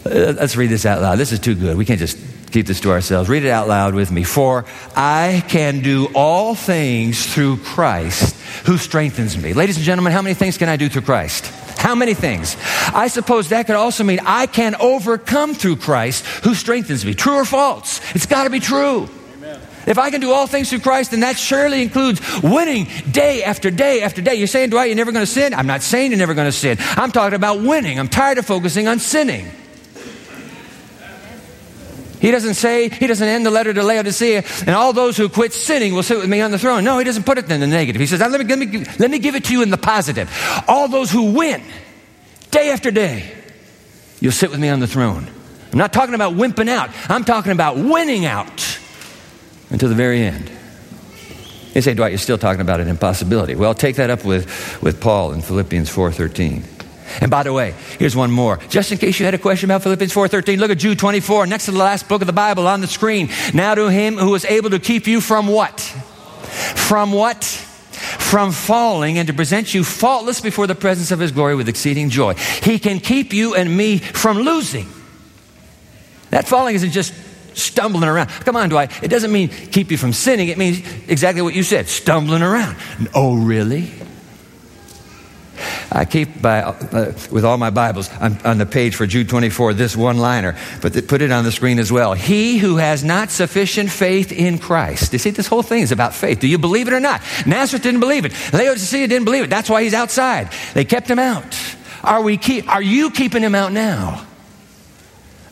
Uh, 0.04 0.34
let's 0.38 0.56
read 0.56 0.68
this 0.68 0.84
out 0.84 1.00
loud. 1.00 1.16
This 1.16 1.32
is 1.32 1.38
too 1.38 1.54
good. 1.54 1.78
We 1.78 1.86
can't 1.86 1.98
just 1.98 2.18
keep 2.50 2.66
this 2.66 2.80
to 2.80 2.90
ourselves. 2.90 3.30
Read 3.30 3.46
it 3.46 3.50
out 3.50 3.66
loud 3.66 3.94
with 3.94 4.10
me. 4.10 4.24
For 4.24 4.66
I 4.94 5.42
can 5.48 5.80
do 5.80 6.10
all 6.14 6.54
things 6.54 7.24
through 7.32 7.56
Christ 7.64 8.36
who 8.66 8.76
strengthens 8.76 9.38
me. 9.38 9.54
Ladies 9.54 9.78
and 9.78 9.86
gentlemen, 9.86 10.12
how 10.12 10.20
many 10.20 10.34
things 10.34 10.58
can 10.58 10.68
I 10.68 10.76
do 10.76 10.90
through 10.90 11.00
Christ? 11.00 11.46
How 11.78 11.94
many 11.94 12.12
things? 12.12 12.58
I 12.92 13.08
suppose 13.08 13.48
that 13.48 13.66
could 13.66 13.76
also 13.76 14.04
mean 14.04 14.20
I 14.26 14.44
can 14.44 14.74
overcome 14.74 15.54
through 15.54 15.76
Christ 15.76 16.26
who 16.44 16.54
strengthens 16.54 17.06
me. 17.06 17.14
True 17.14 17.36
or 17.36 17.46
false? 17.46 18.02
It's 18.14 18.26
got 18.26 18.44
to 18.44 18.50
be 18.50 18.60
true. 18.60 19.08
If 19.86 19.98
I 19.98 20.10
can 20.10 20.20
do 20.20 20.32
all 20.32 20.46
things 20.46 20.70
through 20.70 20.80
Christ, 20.80 21.10
then 21.10 21.20
that 21.20 21.36
surely 21.36 21.82
includes 21.82 22.20
winning 22.42 22.86
day 23.10 23.42
after 23.44 23.70
day 23.70 24.02
after 24.02 24.22
day. 24.22 24.34
You're 24.34 24.46
saying, 24.46 24.70
Dwight, 24.70 24.88
you're 24.88 24.96
never 24.96 25.12
going 25.12 25.24
to 25.24 25.30
sin? 25.30 25.54
I'm 25.54 25.66
not 25.66 25.82
saying 25.82 26.10
you're 26.10 26.18
never 26.18 26.34
going 26.34 26.48
to 26.48 26.52
sin. 26.52 26.78
I'm 26.80 27.12
talking 27.12 27.36
about 27.36 27.60
winning. 27.60 27.98
I'm 27.98 28.08
tired 28.08 28.38
of 28.38 28.46
focusing 28.46 28.88
on 28.88 28.98
sinning. 28.98 29.46
He 32.20 32.30
doesn't 32.30 32.54
say, 32.54 32.88
he 32.88 33.06
doesn't 33.06 33.28
end 33.28 33.44
the 33.44 33.50
letter 33.50 33.74
to 33.74 33.82
Laodicea, 33.82 34.44
and 34.60 34.70
all 34.70 34.94
those 34.94 35.14
who 35.14 35.28
quit 35.28 35.52
sinning 35.52 35.92
will 35.92 36.02
sit 36.02 36.16
with 36.16 36.30
me 36.30 36.40
on 36.40 36.52
the 36.52 36.58
throne. 36.58 36.82
No, 36.82 36.96
he 36.98 37.04
doesn't 37.04 37.24
put 37.26 37.36
it 37.36 37.50
in 37.50 37.60
the 37.60 37.66
negative. 37.66 38.00
He 38.00 38.06
says, 38.06 38.20
let 38.20 38.30
me, 38.30 38.46
let 38.46 38.58
me, 38.58 38.84
let 38.98 39.10
me 39.10 39.18
give 39.18 39.34
it 39.34 39.44
to 39.44 39.52
you 39.52 39.62
in 39.62 39.68
the 39.68 39.76
positive. 39.76 40.30
All 40.66 40.88
those 40.88 41.10
who 41.10 41.32
win 41.32 41.62
day 42.50 42.70
after 42.70 42.90
day, 42.90 43.30
you'll 44.20 44.32
sit 44.32 44.50
with 44.50 44.58
me 44.58 44.70
on 44.70 44.80
the 44.80 44.86
throne. 44.86 45.26
I'm 45.70 45.78
not 45.78 45.92
talking 45.92 46.14
about 46.14 46.32
wimping 46.32 46.70
out, 46.70 46.88
I'm 47.10 47.24
talking 47.24 47.52
about 47.52 47.76
winning 47.76 48.24
out 48.24 48.78
until 49.74 49.88
the 49.88 49.94
very 49.96 50.22
end. 50.22 50.50
You 51.74 51.82
say, 51.82 51.94
Dwight, 51.94 52.12
you're 52.12 52.18
still 52.18 52.38
talking 52.38 52.60
about 52.60 52.80
an 52.80 52.86
impossibility. 52.86 53.56
Well, 53.56 53.74
take 53.74 53.96
that 53.96 54.08
up 54.08 54.24
with, 54.24 54.80
with 54.80 55.00
Paul 55.00 55.32
in 55.32 55.42
Philippians 55.42 55.90
4.13. 55.90 56.62
And 57.20 57.28
by 57.28 57.42
the 57.42 57.52
way, 57.52 57.74
here's 57.98 58.14
one 58.14 58.30
more. 58.30 58.58
Just 58.68 58.92
in 58.92 58.98
case 58.98 59.18
you 59.18 59.24
had 59.24 59.34
a 59.34 59.38
question 59.38 59.70
about 59.70 59.82
Philippians 59.82 60.12
4:13, 60.12 60.58
look 60.58 60.70
at 60.70 60.78
Jude 60.78 60.98
24, 60.98 61.46
next 61.46 61.66
to 61.66 61.70
the 61.70 61.78
last 61.78 62.08
book 62.08 62.22
of 62.22 62.26
the 62.26 62.32
Bible 62.32 62.66
on 62.66 62.80
the 62.80 62.86
screen. 62.86 63.28
Now 63.52 63.74
to 63.74 63.88
him 63.88 64.16
who 64.16 64.34
is 64.34 64.44
able 64.44 64.70
to 64.70 64.78
keep 64.78 65.06
you 65.06 65.20
from 65.20 65.46
what? 65.46 65.80
From 65.80 67.12
what? 67.12 67.44
From 67.44 68.50
falling 68.50 69.18
and 69.18 69.28
to 69.28 69.34
present 69.34 69.74
you 69.74 69.84
faultless 69.84 70.40
before 70.40 70.66
the 70.66 70.74
presence 70.74 71.10
of 71.12 71.20
his 71.20 71.30
glory 71.30 71.54
with 71.54 71.68
exceeding 71.68 72.10
joy. 72.10 72.34
He 72.34 72.78
can 72.78 73.00
keep 73.00 73.32
you 73.32 73.54
and 73.54 73.76
me 73.76 73.98
from 73.98 74.38
losing. 74.38 74.88
That 76.30 76.48
falling 76.48 76.74
isn't 76.74 76.90
just 76.90 77.12
stumbling 77.54 78.08
around. 78.08 78.28
Come 78.28 78.56
on, 78.56 78.68
Dwight. 78.68 78.90
It 79.02 79.08
doesn't 79.08 79.32
mean 79.32 79.48
keep 79.48 79.90
you 79.90 79.98
from 79.98 80.12
sinning. 80.12 80.48
It 80.48 80.58
means 80.58 80.80
exactly 81.08 81.42
what 81.42 81.54
you 81.54 81.62
said, 81.62 81.88
stumbling 81.88 82.42
around. 82.42 82.76
Oh, 83.14 83.36
really? 83.36 83.90
I 85.90 86.04
keep 86.04 86.42
by, 86.42 86.62
uh, 86.62 87.12
with 87.30 87.44
all 87.44 87.56
my 87.56 87.70
Bibles 87.70 88.10
on, 88.18 88.38
on, 88.44 88.58
the 88.58 88.66
page 88.66 88.96
for 88.96 89.06
Jude 89.06 89.28
24 89.28 89.74
this 89.74 89.96
one 89.96 90.18
liner, 90.18 90.56
but 90.82 91.06
put 91.06 91.22
it 91.22 91.30
on 91.30 91.44
the 91.44 91.52
screen 91.52 91.78
as 91.78 91.92
well. 91.92 92.14
He 92.14 92.58
who 92.58 92.76
has 92.76 93.04
not 93.04 93.30
sufficient 93.30 93.90
faith 93.90 94.32
in 94.32 94.58
Christ. 94.58 95.12
You 95.12 95.18
see, 95.18 95.30
this 95.30 95.46
whole 95.46 95.62
thing 95.62 95.82
is 95.82 95.92
about 95.92 96.14
faith. 96.14 96.40
Do 96.40 96.48
you 96.48 96.58
believe 96.58 96.88
it 96.88 96.94
or 96.94 97.00
not? 97.00 97.22
Nazareth 97.46 97.82
didn't 97.82 98.00
believe 98.00 98.24
it. 98.24 98.32
Laodicea 98.52 99.06
didn't 99.06 99.24
believe 99.24 99.44
it. 99.44 99.50
That's 99.50 99.70
why 99.70 99.82
he's 99.84 99.94
outside. 99.94 100.50
They 100.74 100.84
kept 100.84 101.08
him 101.08 101.18
out. 101.18 101.56
Are, 102.02 102.22
we 102.22 102.36
keep, 102.36 102.68
are 102.68 102.82
you 102.82 103.10
keeping 103.10 103.42
him 103.42 103.54
out 103.54 103.72
now? 103.72 104.26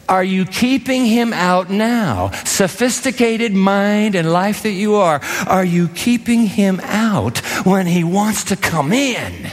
Are 0.09 0.25
you 0.25 0.45
keeping 0.45 1.07
him 1.07 1.33
out 1.33 1.71
now? 1.71 2.31
Sophisticated 2.45 3.55
mind 3.55 4.15
and 4.15 4.31
life 4.31 4.65
that 4.65 4.73
you 4.73 4.97
are, 4.97 5.21
are 5.47 5.65
you 5.65 5.89
keeping 5.89 6.47
him 6.47 6.81
out 6.83 7.39
when 7.65 7.87
he 7.87 8.05
wants 8.05 8.45
to 8.45 8.57
come 8.57 8.93
in? 8.93 9.51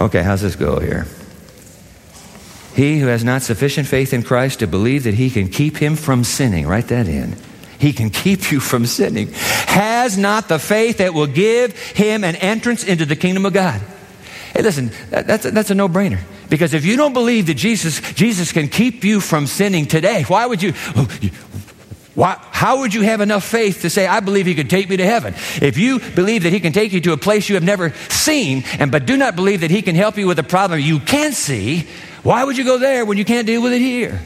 Okay, 0.00 0.22
how's 0.22 0.42
this 0.42 0.56
go 0.56 0.78
here? 0.78 1.06
He 2.74 2.98
who 3.00 3.06
has 3.06 3.24
not 3.24 3.42
sufficient 3.42 3.88
faith 3.88 4.12
in 4.12 4.22
Christ 4.22 4.58
to 4.58 4.66
believe 4.66 5.04
that 5.04 5.14
he 5.14 5.30
can 5.30 5.48
keep 5.48 5.78
him 5.78 5.96
from 5.96 6.24
sinning, 6.24 6.66
write 6.66 6.88
that 6.88 7.08
in. 7.08 7.36
He 7.78 7.92
can 7.92 8.10
keep 8.10 8.50
you 8.50 8.60
from 8.60 8.86
sinning. 8.86 9.30
Has 9.32 10.16
not 10.16 10.48
the 10.48 10.58
faith 10.58 10.98
that 10.98 11.14
will 11.14 11.26
give 11.26 11.76
him 11.76 12.24
an 12.24 12.36
entrance 12.36 12.84
into 12.84 13.04
the 13.04 13.16
kingdom 13.16 13.44
of 13.44 13.52
God. 13.52 13.80
Hey, 14.54 14.62
listen, 14.62 14.90
that's 15.10 15.44
a, 15.44 15.50
that's 15.50 15.70
a 15.70 15.74
no 15.74 15.88
brainer. 15.88 16.20
Because 16.48 16.74
if 16.74 16.84
you 16.84 16.96
don't 16.96 17.12
believe 17.12 17.46
that 17.46 17.54
Jesus, 17.54 18.00
Jesus 18.12 18.52
can 18.52 18.68
keep 18.68 19.04
you 19.04 19.20
from 19.20 19.46
sinning 19.46 19.86
today, 19.86 20.22
why 20.24 20.46
would 20.46 20.62
you, 20.62 20.72
why, 22.14 22.40
how 22.50 22.80
would 22.80 22.94
you 22.94 23.02
have 23.02 23.20
enough 23.20 23.44
faith 23.44 23.82
to 23.82 23.90
say, 23.90 24.06
I 24.06 24.20
believe 24.20 24.46
he 24.46 24.54
could 24.54 24.70
take 24.70 24.88
me 24.88 24.96
to 24.96 25.04
heaven? 25.04 25.34
If 25.60 25.76
you 25.76 25.98
believe 25.98 26.44
that 26.44 26.52
he 26.52 26.60
can 26.60 26.72
take 26.72 26.92
you 26.92 27.00
to 27.02 27.12
a 27.12 27.16
place 27.16 27.48
you 27.48 27.56
have 27.56 27.64
never 27.64 27.90
seen, 28.08 28.64
and 28.78 28.90
but 28.90 29.06
do 29.06 29.16
not 29.16 29.36
believe 29.36 29.60
that 29.60 29.70
he 29.70 29.82
can 29.82 29.94
help 29.94 30.16
you 30.16 30.26
with 30.26 30.38
a 30.38 30.42
problem 30.42 30.80
you 30.80 31.00
can't 31.00 31.34
see, 31.34 31.86
why 32.22 32.44
would 32.44 32.56
you 32.56 32.64
go 32.64 32.78
there 32.78 33.04
when 33.04 33.18
you 33.18 33.24
can't 33.24 33.46
deal 33.46 33.62
with 33.62 33.72
it 33.72 33.80
here? 33.80 34.20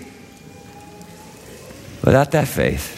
Without 2.04 2.30
that 2.33 2.48
faith, 2.48 2.96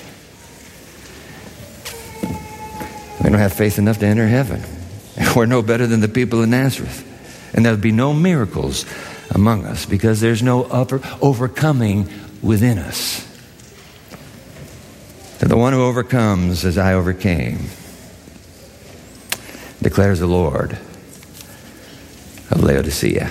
we 3.22 3.30
don't 3.30 3.38
have 3.38 3.52
faith 3.52 3.78
enough 3.78 3.98
to 3.98 4.06
enter 4.06 4.26
heaven. 4.26 4.62
We're 5.36 5.46
no 5.46 5.62
better 5.62 5.86
than 5.86 6.00
the 6.00 6.08
people 6.08 6.42
in 6.42 6.50
Nazareth. 6.50 7.08
And 7.54 7.64
there'll 7.64 7.78
be 7.78 7.92
no 7.92 8.12
miracles 8.12 8.84
among 9.30 9.64
us 9.64 9.86
because 9.86 10.20
there's 10.20 10.42
no 10.42 10.64
upper 10.64 11.00
overcoming 11.20 12.08
within 12.42 12.78
us. 12.78 13.28
To 15.40 15.48
the 15.48 15.56
one 15.56 15.72
who 15.72 15.82
overcomes 15.82 16.64
as 16.64 16.78
I 16.78 16.94
overcame, 16.94 17.66
declares 19.82 20.20
the 20.20 20.26
Lord 20.26 20.78
of 22.50 22.62
Laodicea. 22.62 23.30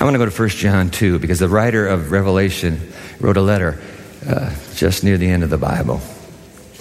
I 0.00 0.04
want 0.04 0.14
to 0.14 0.18
go 0.18 0.28
to 0.28 0.42
1 0.42 0.48
John 0.50 0.90
2 0.90 1.18
because 1.18 1.38
the 1.38 1.48
writer 1.48 1.86
of 1.86 2.10
Revelation 2.10 2.92
wrote 3.20 3.36
a 3.36 3.40
letter 3.40 3.80
uh, 4.28 4.54
just 4.74 5.04
near 5.04 5.16
the 5.16 5.28
end 5.28 5.44
of 5.44 5.50
the 5.50 5.58
Bible. 5.58 6.00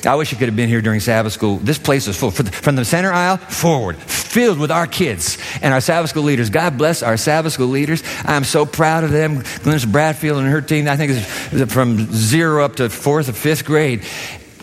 I 0.06 0.16
wish 0.16 0.32
you 0.32 0.38
could 0.38 0.48
have 0.48 0.56
been 0.56 0.70
here 0.70 0.82
during 0.82 1.00
Sabbath 1.00 1.34
school. 1.34 1.58
This 1.58 1.78
place 1.78 2.08
is 2.08 2.18
full. 2.18 2.32
From 2.32 2.76
the 2.76 2.86
center 2.86 3.12
aisle 3.12 3.38
forward, 3.38 3.98
filled 3.98 4.60
with 4.60 4.72
our 4.72 4.88
kids 4.88 5.38
and 5.62 5.74
our 5.74 5.82
Sabbath 5.82 6.10
school 6.10 6.24
leaders. 6.24 6.50
God 6.50 6.78
bless 6.78 7.04
our 7.04 7.18
Sabbath 7.18 7.54
school 7.54 7.68
leaders. 7.68 8.04
I'm 8.26 8.44
so 8.44 8.66
proud 8.66 9.04
of 9.04 9.12
them. 9.12 9.42
Glennis 9.42 9.90
Bradfield 9.90 10.40
and 10.40 10.48
her 10.48 10.62
team, 10.62 10.88
I 10.88 10.98
think 10.98 11.14
it's 11.14 11.74
from 11.74 12.12
zero 12.12 12.66
up 12.66 12.78
to 12.78 12.90
fourth 12.90 13.30
or 13.30 13.34
fifth 13.34 13.66
grade. 13.66 14.04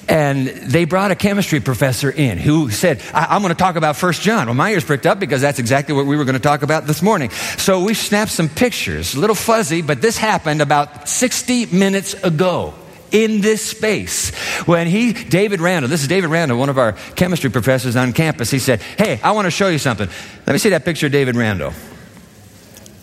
And 0.09 0.49
they 0.49 0.87
brought 0.87 1.13
a 1.13 1.15
chemistry 1.15 1.61
professor 1.61 2.11
in 2.11 2.37
who 2.37 2.71
said, 2.71 3.01
I- 3.15 3.37
am 3.37 3.43
going 3.43 3.55
to 3.55 3.59
talk 3.59 3.77
about 3.77 3.97
First 3.97 4.23
John. 4.23 4.47
Well, 4.47 4.55
my 4.55 4.73
ears 4.73 4.85
pricked 4.85 5.07
up 5.07 5.21
because 5.21 5.41
that's 5.41 5.61
exactly 5.61 5.95
what 5.95 6.05
we 6.05 6.17
were 6.17 6.25
going 6.25 6.35
to 6.35 6.41
talk 6.41 6.63
about 6.63 6.89
this 6.89 7.01
morning. 7.01 7.31
So 7.31 7.85
we 7.85 7.95
snapped 7.95 8.33
some 8.33 8.49
pictures, 8.49 9.15
a 9.15 9.21
little 9.21 9.37
fuzzy, 9.37 9.83
but 9.83 10.03
this 10.03 10.17
happened 10.19 10.63
about 10.63 11.09
60 11.09 11.67
minutes 11.67 12.15
ago 12.15 12.75
in 13.13 13.41
this 13.41 13.65
space. 13.65 14.35
When 14.67 14.87
he, 14.87 15.13
David 15.13 15.61
Randall, 15.61 15.89
this 15.89 16.03
is 16.03 16.09
David 16.09 16.31
Randall, 16.31 16.59
one 16.59 16.69
of 16.69 16.79
our 16.79 16.93
chemistry 17.15 17.51
professors 17.51 17.97
on 17.97 18.13
campus, 18.13 18.51
he 18.51 18.59
said, 18.59 18.81
Hey, 18.81 19.21
I 19.23 19.33
want 19.33 19.47
to 19.47 19.51
show 19.51 19.69
you 19.69 19.79
something. 19.79 20.09
Let 20.47 20.53
me 20.53 20.59
see 20.59 20.71
that 20.71 20.85
picture 20.85 21.07
of 21.07 21.13
David 21.13 21.37
Randall. 21.37 21.73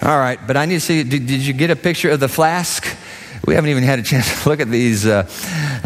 All 0.02 0.18
right, 0.18 0.40
but 0.46 0.56
I 0.58 0.66
need 0.66 0.76
to 0.76 0.82
see, 0.82 1.04
did, 1.04 1.26
did 1.26 1.42
you 1.42 1.54
get 1.54 1.72
a 1.72 1.76
picture 1.76 2.12
of 2.12 2.20
the 2.20 2.28
flask? 2.28 2.86
We 3.48 3.56
haven't 3.56 3.70
even 3.70 3.84
had 3.84 3.98
a 3.98 4.04
chance 4.04 4.44
to 4.44 4.50
look 4.50 4.60
at 4.60 4.70
these. 4.70 5.06
Uh, 5.06 5.26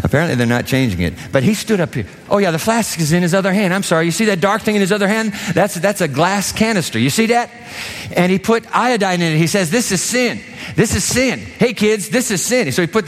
apparently, 0.02 0.34
they're 0.34 0.46
not 0.46 0.66
changing 0.66 1.00
it. 1.00 1.14
But 1.30 1.44
he 1.44 1.54
stood 1.54 1.80
up 1.80 1.94
here. 1.94 2.06
Oh, 2.28 2.38
yeah, 2.38 2.50
the 2.50 2.58
flask 2.58 2.98
is 2.98 3.12
in 3.12 3.22
his 3.22 3.34
other 3.34 3.52
hand. 3.52 3.72
I'm 3.72 3.84
sorry. 3.84 4.04
You 4.04 4.10
see 4.10 4.24
that 4.26 4.40
dark 4.40 4.62
thing 4.62 4.74
in 4.74 4.80
his 4.80 4.90
other 4.90 5.06
hand? 5.06 5.32
That's, 5.54 5.74
that's 5.74 6.00
a 6.00 6.08
glass 6.08 6.50
canister. 6.50 6.98
You 6.98 7.08
see 7.08 7.26
that? 7.26 7.50
And 8.16 8.32
he 8.32 8.40
put 8.40 8.64
iodine 8.74 9.22
in 9.22 9.34
it. 9.34 9.38
He 9.38 9.46
says, 9.46 9.70
This 9.70 9.92
is 9.92 10.02
sin. 10.02 10.40
This 10.74 10.96
is 10.96 11.04
sin. 11.04 11.38
Hey, 11.38 11.72
kids, 11.72 12.08
this 12.08 12.32
is 12.32 12.44
sin. 12.44 12.72
So 12.72 12.82
he 12.82 12.88
put 12.88 13.06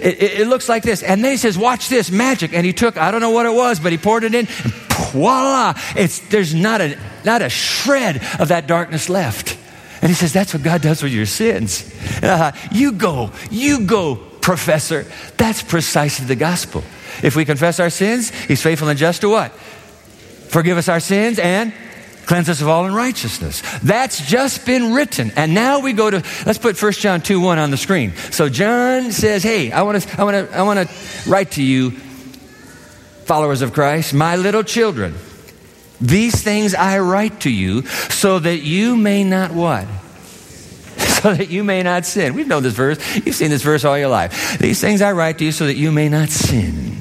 it, 0.00 0.22
it, 0.22 0.40
it, 0.40 0.46
looks 0.46 0.68
like 0.68 0.82
this. 0.82 1.02
And 1.02 1.24
then 1.24 1.32
he 1.32 1.36
says, 1.36 1.58
Watch 1.58 1.88
this 1.88 2.10
magic. 2.10 2.52
And 2.52 2.64
he 2.64 2.72
took, 2.72 2.96
I 2.96 3.10
don't 3.10 3.20
know 3.20 3.30
what 3.30 3.46
it 3.46 3.54
was, 3.54 3.80
but 3.80 3.92
he 3.92 3.98
poured 3.98 4.24
it 4.24 4.34
in, 4.34 4.46
and 4.46 4.48
voila! 4.48 5.74
It's, 5.96 6.20
there's 6.28 6.54
not 6.54 6.80
a, 6.80 6.98
not 7.24 7.42
a 7.42 7.48
shred 7.48 8.16
of 8.38 8.48
that 8.48 8.66
darkness 8.66 9.08
left. 9.08 9.58
And 10.00 10.08
he 10.08 10.14
says, 10.14 10.32
That's 10.32 10.54
what 10.54 10.62
God 10.62 10.82
does 10.82 11.02
with 11.02 11.12
your 11.12 11.26
sins. 11.26 11.92
Uh, 12.22 12.52
you 12.72 12.92
go, 12.92 13.32
you 13.50 13.80
go, 13.80 14.16
professor. 14.16 15.04
That's 15.36 15.62
precisely 15.62 16.26
the 16.26 16.36
gospel. 16.36 16.82
If 17.22 17.34
we 17.36 17.44
confess 17.44 17.80
our 17.80 17.90
sins, 17.90 18.30
he's 18.30 18.62
faithful 18.62 18.88
and 18.88 18.98
just 18.98 19.22
to 19.22 19.28
what? 19.28 19.52
Forgive 19.52 20.78
us 20.78 20.88
our 20.88 21.00
sins 21.00 21.38
and 21.38 21.72
cleanse 22.28 22.50
us 22.50 22.60
of 22.60 22.68
all 22.68 22.84
unrighteousness. 22.84 23.62
That's 23.82 24.24
just 24.28 24.66
been 24.66 24.92
written. 24.92 25.32
And 25.34 25.54
now 25.54 25.80
we 25.80 25.94
go 25.94 26.10
to, 26.10 26.22
let's 26.44 26.58
put 26.58 26.80
1 26.80 26.92
John 26.92 27.22
2 27.22 27.40
1 27.40 27.58
on 27.58 27.70
the 27.70 27.78
screen. 27.78 28.14
So 28.30 28.50
John 28.50 29.10
says, 29.12 29.42
Hey, 29.42 29.72
I 29.72 29.82
want 29.82 30.02
to, 30.02 30.20
I 30.20 30.24
want 30.24 30.50
to, 30.50 30.56
I 30.56 30.62
want 30.62 30.88
to 30.88 31.30
write 31.30 31.52
to 31.52 31.62
you, 31.62 31.90
followers 33.24 33.62
of 33.62 33.72
Christ, 33.72 34.12
my 34.12 34.36
little 34.36 34.62
children. 34.62 35.14
These 36.00 36.40
things 36.42 36.74
I 36.74 37.00
write 37.00 37.40
to 37.40 37.50
you 37.50 37.82
so 37.86 38.38
that 38.38 38.58
you 38.58 38.96
may 38.96 39.24
not 39.24 39.50
what? 39.50 39.88
So 41.18 41.34
that 41.34 41.48
you 41.48 41.64
may 41.64 41.82
not 41.82 42.06
sin. 42.06 42.34
We've 42.34 42.46
known 42.46 42.62
this 42.62 42.74
verse. 42.74 42.98
You've 43.26 43.34
seen 43.34 43.50
this 43.50 43.64
verse 43.64 43.84
all 43.84 43.98
your 43.98 44.08
life. 44.08 44.56
These 44.60 44.80
things 44.80 45.02
I 45.02 45.10
write 45.10 45.38
to 45.38 45.44
you 45.44 45.50
so 45.50 45.66
that 45.66 45.74
you 45.74 45.90
may 45.90 46.08
not 46.08 46.28
sin. 46.28 46.98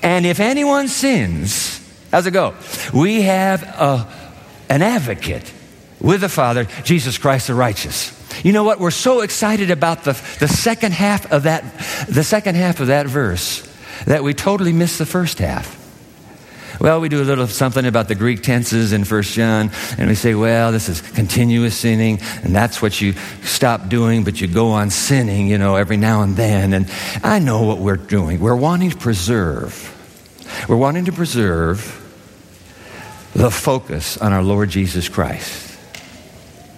And 0.00 0.24
if 0.24 0.38
anyone 0.38 0.86
sins, 0.86 1.77
how's 2.10 2.26
it 2.26 2.32
go? 2.32 2.54
We 2.92 3.22
have 3.22 3.62
a, 3.62 4.08
an 4.68 4.82
advocate 4.82 5.52
with 6.00 6.20
the 6.20 6.28
Father, 6.28 6.66
Jesus 6.84 7.18
Christ 7.18 7.48
the 7.48 7.54
righteous. 7.54 8.14
You 8.44 8.52
know 8.52 8.64
what? 8.64 8.78
We're 8.78 8.90
so 8.90 9.20
excited 9.20 9.70
about 9.70 10.04
the, 10.04 10.12
the 10.38 10.48
second 10.48 10.92
half 10.92 11.30
of 11.32 11.44
that 11.44 11.64
the 12.08 12.22
second 12.22 12.54
half 12.54 12.80
of 12.80 12.88
that 12.88 13.06
verse 13.06 13.62
that 14.06 14.22
we 14.22 14.34
totally 14.34 14.72
miss 14.72 14.98
the 14.98 15.06
first 15.06 15.38
half. 15.38 15.76
Well, 16.80 17.00
we 17.00 17.08
do 17.08 17.20
a 17.20 17.24
little 17.24 17.48
something 17.48 17.84
about 17.84 18.06
the 18.06 18.14
Greek 18.14 18.42
tenses 18.42 18.92
in 18.92 19.04
1 19.04 19.22
John, 19.22 19.72
and 19.98 20.08
we 20.08 20.14
say, 20.14 20.36
well, 20.36 20.70
this 20.70 20.88
is 20.88 21.00
continuous 21.00 21.76
sinning, 21.76 22.20
and 22.44 22.54
that's 22.54 22.80
what 22.80 23.00
you 23.00 23.14
stop 23.42 23.88
doing, 23.88 24.22
but 24.22 24.40
you 24.40 24.46
go 24.46 24.68
on 24.68 24.90
sinning, 24.90 25.48
you 25.48 25.58
know, 25.58 25.74
every 25.74 25.96
now 25.96 26.22
and 26.22 26.36
then. 26.36 26.72
And 26.72 26.88
I 27.24 27.40
know 27.40 27.62
what 27.62 27.78
we're 27.78 27.96
doing. 27.96 28.38
We're 28.38 28.54
wanting 28.54 28.90
to 28.90 28.96
preserve. 28.96 29.97
We're 30.68 30.76
wanting 30.76 31.06
to 31.06 31.12
preserve 31.12 32.04
the 33.34 33.50
focus 33.50 34.16
on 34.18 34.32
our 34.32 34.42
Lord 34.42 34.70
Jesus 34.70 35.08
Christ. 35.08 35.76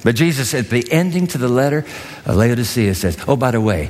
But 0.03 0.15
Jesus, 0.15 0.55
at 0.55 0.71
the 0.71 0.91
ending 0.91 1.27
to 1.29 1.39
the 1.39 1.49
letter 1.49 1.85
uh, 2.27 2.35
Laodicea, 2.35 2.95
says, 2.95 3.19
Oh, 3.29 3.37
by 3.37 3.51
the 3.51 3.61
way, 3.61 3.87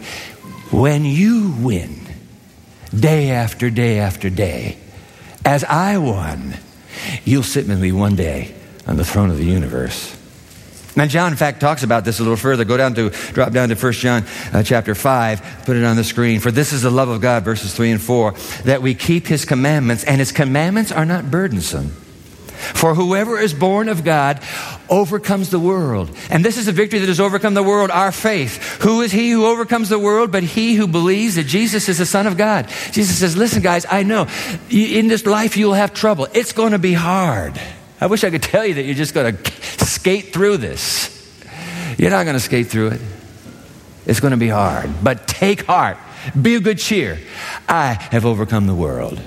when 0.70 1.04
you 1.04 1.54
win 1.58 2.00
day 2.94 3.30
after 3.30 3.70
day 3.70 3.98
after 3.98 4.28
day, 4.28 4.76
as 5.44 5.64
I 5.64 5.98
won, 5.98 6.54
you'll 7.24 7.42
sit 7.42 7.66
with 7.68 7.80
me 7.80 7.92
one 7.92 8.16
day 8.16 8.54
on 8.86 8.96
the 8.96 9.04
throne 9.04 9.30
of 9.30 9.38
the 9.38 9.44
universe. 9.44 10.16
Now, 10.96 11.06
John, 11.06 11.32
in 11.32 11.36
fact, 11.36 11.60
talks 11.60 11.82
about 11.82 12.04
this 12.04 12.18
a 12.18 12.22
little 12.22 12.36
further. 12.36 12.64
Go 12.64 12.76
down 12.76 12.94
to, 12.94 13.10
drop 13.10 13.52
down 13.52 13.68
to 13.68 13.74
1 13.74 13.92
John 13.92 14.24
uh, 14.52 14.62
chapter 14.62 14.94
5, 14.94 15.62
put 15.64 15.76
it 15.76 15.84
on 15.84 15.96
the 15.96 16.04
screen. 16.04 16.40
For 16.40 16.50
this 16.50 16.72
is 16.72 16.82
the 16.82 16.90
love 16.90 17.08
of 17.08 17.20
God, 17.20 17.44
verses 17.44 17.74
3 17.74 17.92
and 17.92 18.02
4, 18.02 18.32
that 18.64 18.82
we 18.82 18.94
keep 18.94 19.26
his 19.26 19.44
commandments, 19.44 20.04
and 20.04 20.18
his 20.18 20.32
commandments 20.32 20.90
are 20.90 21.04
not 21.04 21.30
burdensome. 21.30 21.92
For 22.60 22.94
whoever 22.94 23.38
is 23.38 23.54
born 23.54 23.88
of 23.88 24.04
God 24.04 24.40
overcomes 24.88 25.50
the 25.50 25.58
world. 25.58 26.10
And 26.28 26.44
this 26.44 26.58
is 26.58 26.68
a 26.68 26.72
victory 26.72 26.98
that 26.98 27.08
has 27.08 27.20
overcome 27.20 27.54
the 27.54 27.62
world, 27.62 27.90
our 27.90 28.12
faith. 28.12 28.80
Who 28.82 29.00
is 29.00 29.12
he 29.12 29.30
who 29.30 29.46
overcomes 29.46 29.88
the 29.88 29.98
world 29.98 30.30
but 30.30 30.42
he 30.42 30.74
who 30.74 30.86
believes 30.86 31.36
that 31.36 31.46
Jesus 31.46 31.88
is 31.88 31.98
the 31.98 32.06
Son 32.06 32.26
of 32.26 32.36
God? 32.36 32.68
Jesus 32.92 33.18
says, 33.18 33.36
Listen, 33.36 33.62
guys, 33.62 33.86
I 33.88 34.02
know 34.02 34.28
in 34.68 35.08
this 35.08 35.24
life 35.24 35.56
you'll 35.56 35.74
have 35.74 35.94
trouble. 35.94 36.28
It's 36.34 36.52
going 36.52 36.72
to 36.72 36.78
be 36.78 36.92
hard. 36.92 37.58
I 38.00 38.06
wish 38.06 38.24
I 38.24 38.30
could 38.30 38.42
tell 38.42 38.64
you 38.64 38.74
that 38.74 38.82
you're 38.84 38.94
just 38.94 39.12
going 39.12 39.36
to 39.36 39.84
skate 39.84 40.32
through 40.32 40.56
this. 40.56 41.16
You're 41.98 42.10
not 42.10 42.24
going 42.24 42.34
to 42.34 42.40
skate 42.40 42.68
through 42.68 42.88
it. 42.88 43.00
It's 44.06 44.20
going 44.20 44.30
to 44.30 44.38
be 44.38 44.48
hard. 44.48 44.90
But 45.02 45.28
take 45.28 45.66
heart. 45.66 45.98
Be 46.40 46.54
of 46.54 46.62
good 46.62 46.78
cheer. 46.78 47.18
I 47.68 47.94
have 48.10 48.24
overcome 48.24 48.66
the 48.66 48.74
world. 48.74 49.20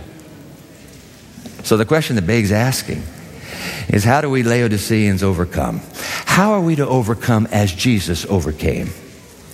So 1.64 1.78
the 1.78 1.86
question 1.86 2.16
that 2.16 2.28
begs 2.28 2.52
asking 2.52 3.04
is 3.90 4.04
how 4.04 4.22
do 4.22 4.30
we 4.30 4.44
Laodiceans 4.44 5.24
overcome? 5.24 5.82
How 6.26 6.54
are 6.54 6.62
we 6.62 6.76
to 6.76 6.88
overcome 6.88 7.48
as 7.52 7.72
Jesus 7.72 8.26
overcame? 8.26 8.90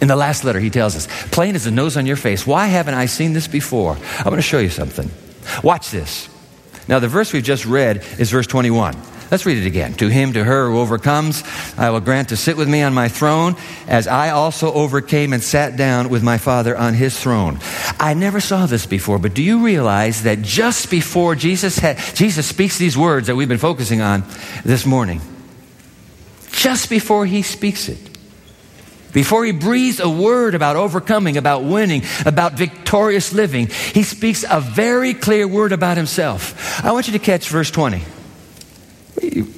In 0.02 0.08
the 0.08 0.16
last 0.16 0.46
letter, 0.46 0.62
he 0.62 0.70
tells 0.70 0.96
us, 0.96 1.08
plain 1.30 1.56
as 1.56 1.66
the 1.66 1.72
nose 1.72 1.98
on 1.98 2.06
your 2.06 2.16
face, 2.16 2.48
why 2.48 2.68
haven't 2.68 2.94
I 2.94 3.06
seen 3.06 3.34
this 3.34 3.48
before? 3.48 3.98
I'm 4.18 4.24
going 4.24 4.38
to 4.38 4.42
show 4.42 4.60
you 4.60 4.70
something. 4.70 5.12
Watch 5.62 5.92
this. 5.92 6.30
Now, 6.90 6.98
the 6.98 7.08
verse 7.08 7.32
we've 7.32 7.44
just 7.44 7.68
read 7.68 8.04
is 8.18 8.32
verse 8.32 8.48
21. 8.48 8.98
Let's 9.30 9.46
read 9.46 9.60
it 9.60 9.68
again. 9.68 9.94
To 9.98 10.08
him, 10.08 10.34
to 10.34 10.44
her 10.44 10.72
who 10.72 10.80
overcomes, 10.80 11.44
I 11.78 11.92
will 11.92 12.00
grant 12.00 12.30
to 12.30 12.36
sit 12.36 12.58
with 12.58 12.68
me 12.68 12.82
on 12.82 12.96
my 12.96 13.10
throne, 13.10 13.58
as 13.88 14.08
I 14.08 14.32
also 14.32 14.74
overcame 14.74 15.32
and 15.32 15.44
sat 15.44 15.78
down 15.78 16.10
with 16.10 16.24
my 16.24 16.40
Father 16.40 16.76
on 16.76 16.96
his 16.96 17.18
throne. 17.20 17.60
I 18.00 18.16
never 18.16 18.40
saw 18.40 18.66
this 18.66 18.88
before, 18.88 19.20
but 19.20 19.36
do 19.36 19.44
you 19.44 19.64
realize 19.64 20.24
that 20.24 20.42
just 20.42 20.90
before 20.90 21.36
Jesus 21.36 21.78
had, 21.78 22.00
Jesus 22.16 22.48
speaks 22.48 22.80
these 22.80 22.98
words 22.98 23.28
that 23.28 23.36
we've 23.36 23.48
been 23.48 23.60
focusing 23.60 24.02
on 24.02 24.24
this 24.66 24.84
morning, 24.84 25.22
just 26.54 26.90
before 26.90 27.28
he 27.28 27.44
speaks 27.44 27.88
it, 27.88 28.09
before 29.14 29.46
he 29.46 29.52
breathes 29.52 30.00
a 30.00 30.10
word 30.10 30.56
about 30.56 30.76
overcoming, 30.76 31.38
about 31.38 31.64
winning, 31.64 32.04
about 32.26 32.54
victorious 32.54 33.34
living, 33.34 33.68
he 33.68 34.04
speaks 34.04 34.46
a 34.50 34.62
very 34.62 35.14
clear 35.14 35.48
word 35.48 35.72
about 35.72 35.98
himself. 35.98 36.84
I 36.84 36.92
want 36.92 37.08
you 37.08 37.14
to 37.14 37.20
catch 37.20 37.50
verse 37.50 37.72
20. 37.72 38.04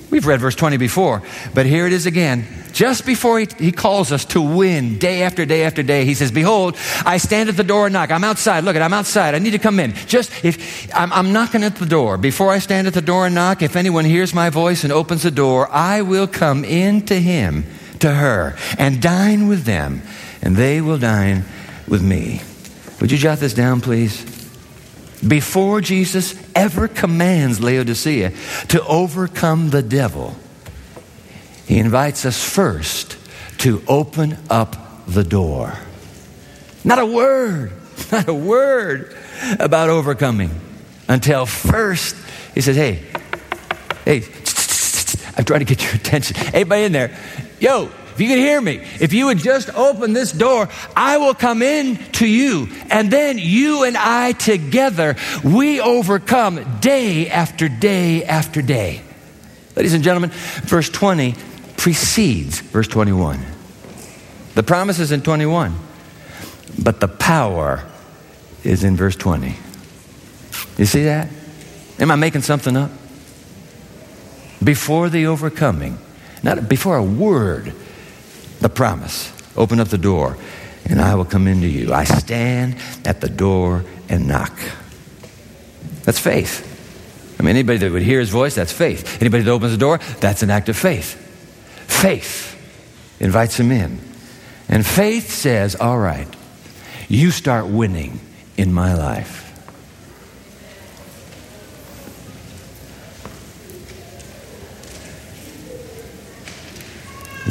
We've 0.09 0.25
read 0.25 0.41
verse 0.41 0.55
20 0.55 0.77
before, 0.77 1.21
but 1.53 1.65
here 1.65 1.87
it 1.87 1.93
is 1.93 2.05
again. 2.05 2.45
Just 2.73 3.05
before 3.05 3.39
he, 3.39 3.47
he 3.57 3.71
calls 3.71 4.11
us 4.11 4.25
to 4.25 4.41
win 4.41 4.97
day 4.97 5.23
after 5.23 5.45
day 5.45 5.63
after 5.63 5.83
day, 5.83 6.05
he 6.05 6.13
says, 6.13 6.31
Behold, 6.31 6.77
I 7.05 7.17
stand 7.17 7.49
at 7.49 7.57
the 7.57 7.63
door 7.63 7.87
and 7.87 7.93
knock. 7.93 8.11
I'm 8.11 8.23
outside. 8.23 8.63
Look, 8.63 8.75
at 8.75 8.81
I'm 8.81 8.93
outside. 8.93 9.35
I 9.35 9.39
need 9.39 9.51
to 9.51 9.59
come 9.59 9.79
in. 9.79 9.93
Just 10.07 10.43
if 10.43 10.93
I'm, 10.93 11.11
I'm 11.13 11.33
knocking 11.33 11.63
at 11.63 11.75
the 11.75 11.85
door, 11.85 12.17
before 12.17 12.49
I 12.49 12.59
stand 12.59 12.87
at 12.87 12.93
the 12.93 13.01
door 13.01 13.25
and 13.25 13.35
knock, 13.35 13.61
if 13.61 13.75
anyone 13.75 14.05
hears 14.05 14.33
my 14.33 14.49
voice 14.49 14.83
and 14.83 14.91
opens 14.91 15.23
the 15.23 15.31
door, 15.31 15.69
I 15.71 16.01
will 16.01 16.27
come 16.27 16.63
in 16.63 17.05
to 17.07 17.19
him, 17.19 17.65
to 18.01 18.11
her, 18.11 18.55
and 18.77 19.01
dine 19.01 19.47
with 19.47 19.63
them, 19.63 20.01
and 20.41 20.55
they 20.55 20.81
will 20.81 20.97
dine 20.97 21.45
with 21.87 22.01
me. 22.01 22.41
Would 22.99 23.11
you 23.11 23.17
jot 23.17 23.39
this 23.39 23.53
down, 23.53 23.81
please? 23.81 24.31
before 25.27 25.81
Jesus 25.81 26.35
ever 26.55 26.87
commands 26.87 27.61
Laodicea 27.61 28.31
to 28.69 28.85
overcome 28.85 29.69
the 29.69 29.83
devil, 29.83 30.35
he 31.65 31.77
invites 31.77 32.25
us 32.25 32.43
first 32.43 33.17
to 33.59 33.83
open 33.87 34.37
up 34.49 35.05
the 35.07 35.23
door. 35.23 35.73
Not 36.83 36.99
a 36.99 37.05
word, 37.05 37.71
not 38.11 38.27
a 38.27 38.33
word 38.33 39.15
about 39.59 39.89
overcoming 39.89 40.49
until 41.07 41.45
first 41.45 42.15
he 42.55 42.61
says, 42.61 42.75
Hey, 42.75 43.03
hey, 44.05 44.23
I'm 45.37 45.45
trying 45.45 45.59
to 45.59 45.65
get 45.65 45.83
your 45.83 45.93
attention. 45.93 46.35
Everybody 46.47 46.83
in 46.83 46.91
there, 46.91 47.17
yo, 47.61 47.89
if 48.13 48.19
you 48.19 48.27
could 48.27 48.39
hear 48.39 48.59
me, 48.59 48.83
if 48.99 49.13
you 49.13 49.27
would 49.27 49.37
just 49.37 49.69
open 49.69 50.11
this 50.11 50.33
door, 50.33 50.67
I 50.95 51.17
will 51.17 51.33
come 51.33 51.61
in 51.61 51.95
to 52.13 52.27
you. 52.27 52.67
And 52.89 53.09
then 53.09 53.37
you 53.37 53.83
and 53.83 53.95
I 53.95 54.33
together, 54.33 55.15
we 55.43 55.79
overcome 55.79 56.79
day 56.81 57.29
after 57.29 57.69
day 57.69 58.25
after 58.25 58.61
day. 58.61 59.01
Ladies 59.77 59.93
and 59.93 60.03
gentlemen, 60.03 60.31
verse 60.31 60.89
20 60.89 61.35
precedes 61.77 62.59
verse 62.59 62.87
21. 62.87 63.39
The 64.55 64.63
promise 64.63 64.99
is 64.99 65.11
in 65.11 65.21
21, 65.21 65.73
but 66.83 66.99
the 66.99 67.07
power 67.07 67.85
is 68.63 68.83
in 68.83 68.97
verse 68.97 69.15
20. 69.15 69.55
You 70.77 70.85
see 70.85 71.05
that? 71.05 71.29
Am 71.99 72.11
I 72.11 72.15
making 72.15 72.41
something 72.41 72.75
up? 72.75 72.91
Before 74.63 75.09
the 75.09 75.25
overcoming, 75.27 75.97
not 76.43 76.67
before 76.67 76.97
a 76.97 77.03
word 77.03 77.73
the 78.59 78.69
promise. 78.69 79.31
Open 79.57 79.79
up 79.79 79.89
the 79.89 79.97
door, 79.97 80.37
and 80.85 81.01
I 81.01 81.15
will 81.15 81.25
come 81.25 81.47
into 81.47 81.67
you. 81.67 81.93
I 81.93 82.03
stand 82.05 82.77
at 83.05 83.21
the 83.21 83.29
door 83.29 83.83
and 84.07 84.27
knock. 84.27 84.57
That's 86.03 86.19
faith. 86.19 86.67
I 87.39 87.43
mean, 87.43 87.55
anybody 87.55 87.79
that 87.79 87.91
would 87.91 88.03
hear 88.03 88.19
his 88.19 88.29
voice, 88.29 88.55
that's 88.55 88.71
faith. 88.71 89.21
Anybody 89.21 89.43
that 89.43 89.51
opens 89.51 89.71
the 89.71 89.77
door, 89.77 89.99
that's 90.19 90.43
an 90.43 90.49
act 90.49 90.69
of 90.69 90.77
faith. 90.77 91.15
Faith 91.87 92.55
invites 93.19 93.59
him 93.59 93.71
in. 93.71 93.99
And 94.69 94.85
faith 94.85 95.31
says, 95.31 95.75
All 95.75 95.97
right, 95.97 96.27
you 97.09 97.31
start 97.31 97.67
winning 97.67 98.19
in 98.57 98.71
my 98.71 98.93
life. 98.93 99.50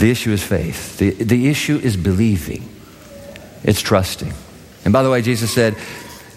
The 0.01 0.11
issue 0.11 0.33
is 0.33 0.43
faith. 0.43 0.97
The, 0.97 1.11
the 1.11 1.49
issue 1.49 1.77
is 1.77 1.95
believing. 1.95 2.67
It's 3.63 3.83
trusting. 3.83 4.33
And 4.85 4.95
by 4.95 5.03
the 5.03 5.11
way, 5.11 5.21
Jesus 5.21 5.53
said, 5.53 5.77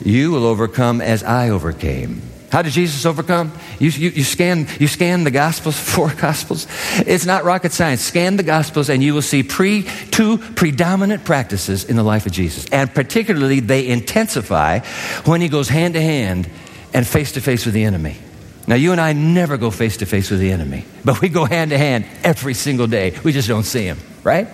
You 0.04 0.32
will 0.32 0.46
overcome 0.46 1.00
as 1.00 1.24
I 1.24 1.50
overcame. 1.50 2.22
How 2.52 2.62
did 2.62 2.74
Jesus 2.74 3.06
overcome? 3.06 3.54
You, 3.80 3.90
you, 3.90 4.10
you, 4.10 4.24
scan, 4.26 4.68
you 4.82 4.88
scan 4.90 5.24
the 5.24 5.32
Gospels, 5.32 5.80
four 5.96 6.14
Gospels. 6.14 6.68
It's 7.08 7.26
not 7.26 7.46
rocket 7.46 7.72
science. 7.72 8.02
Scan 8.02 8.36
the 8.36 8.44
Gospels 8.44 8.90
and 8.90 9.02
you 9.02 9.14
will 9.14 9.22
see 9.22 9.44
pre, 9.44 9.84
two 10.12 10.40
predominant 10.40 11.24
practices 11.24 11.86
in 11.86 11.96
the 11.96 12.04
life 12.04 12.26
of 12.26 12.34
Jesus. 12.34 12.66
And 12.70 12.94
particularly, 12.94 13.62
they 13.62 13.88
intensify 13.88 14.80
when 15.24 15.40
he 15.40 15.48
goes 15.48 15.70
hand 15.70 15.94
to 15.94 16.02
hand 16.02 16.50
and 16.94 17.08
face 17.08 17.32
to 17.32 17.42
face 17.42 17.64
with 17.64 17.74
the 17.74 17.86
enemy. 17.86 18.18
Now, 18.66 18.76
you 18.76 18.92
and 18.94 19.02
I 19.02 19.14
never 19.14 19.58
go 19.58 19.72
face 19.72 19.98
to 19.98 20.06
face 20.06 20.32
with 20.32 20.40
the 20.40 20.52
enemy, 20.52 20.86
but 21.04 21.20
we 21.22 21.30
go 21.30 21.46
hand 21.46 21.72
to 21.72 21.78
hand 21.78 22.06
every 22.24 22.54
single 22.54 22.88
day. 22.88 23.18
We 23.24 23.34
just 23.34 23.48
don't 23.48 23.64
see 23.64 23.84
him, 23.84 23.98
right? 24.24 24.48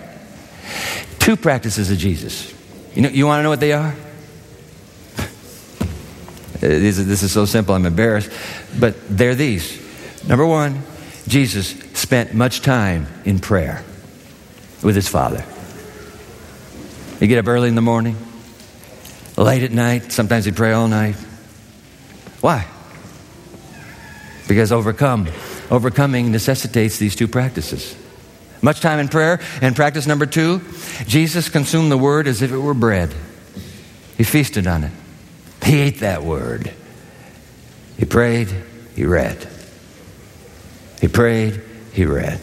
Two 1.20 1.36
practices 1.36 1.90
of 1.90 1.98
Jesus. 1.98 2.52
You, 2.94 3.02
know, 3.02 3.08
you 3.08 3.26
want 3.26 3.38
to 3.38 3.42
know 3.44 3.50
what 3.50 3.60
they 3.60 3.72
are? 3.72 3.94
Uh, 6.62 6.68
this 6.68 6.98
is, 6.98 7.06
this 7.06 7.22
is 7.22 7.32
so 7.32 7.46
simple, 7.46 7.74
I'm 7.74 7.86
embarrassed. 7.86 8.30
But 8.78 8.94
they're 9.08 9.34
these 9.34 9.80
Number 10.26 10.46
one, 10.46 10.82
Jesus 11.26 11.68
spent 11.94 12.34
much 12.34 12.60
time 12.60 13.06
in 13.24 13.38
prayer 13.38 13.82
with 14.82 14.94
his 14.94 15.08
Father. 15.08 15.44
He'd 17.18 17.28
get 17.28 17.38
up 17.38 17.48
early 17.48 17.68
in 17.68 17.74
the 17.74 17.82
morning, 17.82 18.16
late 19.36 19.62
at 19.62 19.72
night, 19.72 20.12
sometimes 20.12 20.44
he'd 20.44 20.56
pray 20.56 20.72
all 20.72 20.88
night. 20.88 21.16
Why? 22.40 22.66
Because 24.50 24.72
overcome, 24.72 25.28
overcoming 25.70 26.32
necessitates 26.32 26.98
these 26.98 27.14
two 27.14 27.28
practices. 27.28 27.94
Much 28.60 28.80
time 28.80 28.98
in 28.98 29.06
prayer. 29.06 29.38
And 29.62 29.76
practice 29.76 30.08
number 30.08 30.26
two, 30.26 30.60
Jesus 31.06 31.48
consumed 31.48 31.92
the 31.92 31.96
word 31.96 32.26
as 32.26 32.42
if 32.42 32.50
it 32.50 32.58
were 32.58 32.74
bread. 32.74 33.14
He 34.18 34.24
feasted 34.24 34.66
on 34.66 34.82
it. 34.82 34.90
He 35.62 35.78
ate 35.78 36.00
that 36.00 36.24
word. 36.24 36.74
He 37.96 38.04
prayed, 38.06 38.48
he 38.96 39.04
read. 39.04 39.48
He 41.00 41.06
prayed, 41.06 41.62
he 41.92 42.04
read. 42.04 42.40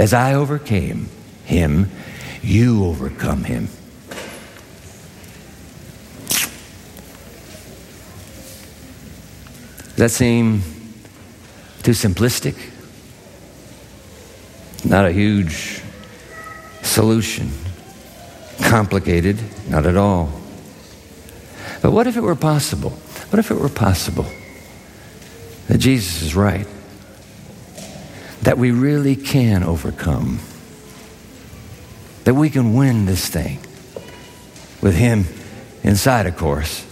As 0.00 0.12
I 0.12 0.34
overcame 0.34 1.08
him, 1.44 1.92
you 2.42 2.86
overcome 2.86 3.44
him. 3.44 3.68
Does 9.90 9.96
that 9.96 10.10
seem 10.10 10.79
too 11.82 11.92
simplistic? 11.92 12.56
Not 14.84 15.04
a 15.04 15.12
huge 15.12 15.82
solution. 16.82 17.50
Complicated? 18.62 19.38
Not 19.68 19.86
at 19.86 19.96
all. 19.96 20.30
But 21.82 21.92
what 21.92 22.06
if 22.06 22.16
it 22.16 22.22
were 22.22 22.34
possible? 22.34 22.90
What 23.30 23.38
if 23.38 23.50
it 23.50 23.58
were 23.58 23.68
possible 23.68 24.26
that 25.68 25.78
Jesus 25.78 26.22
is 26.22 26.34
right? 26.34 26.66
That 28.42 28.58
we 28.58 28.70
really 28.70 29.16
can 29.16 29.62
overcome. 29.62 30.40
That 32.24 32.34
we 32.34 32.50
can 32.50 32.74
win 32.74 33.06
this 33.06 33.28
thing. 33.28 33.58
With 34.82 34.94
Him 34.94 35.24
inside, 35.82 36.26
of 36.26 36.36
course. 36.36 36.86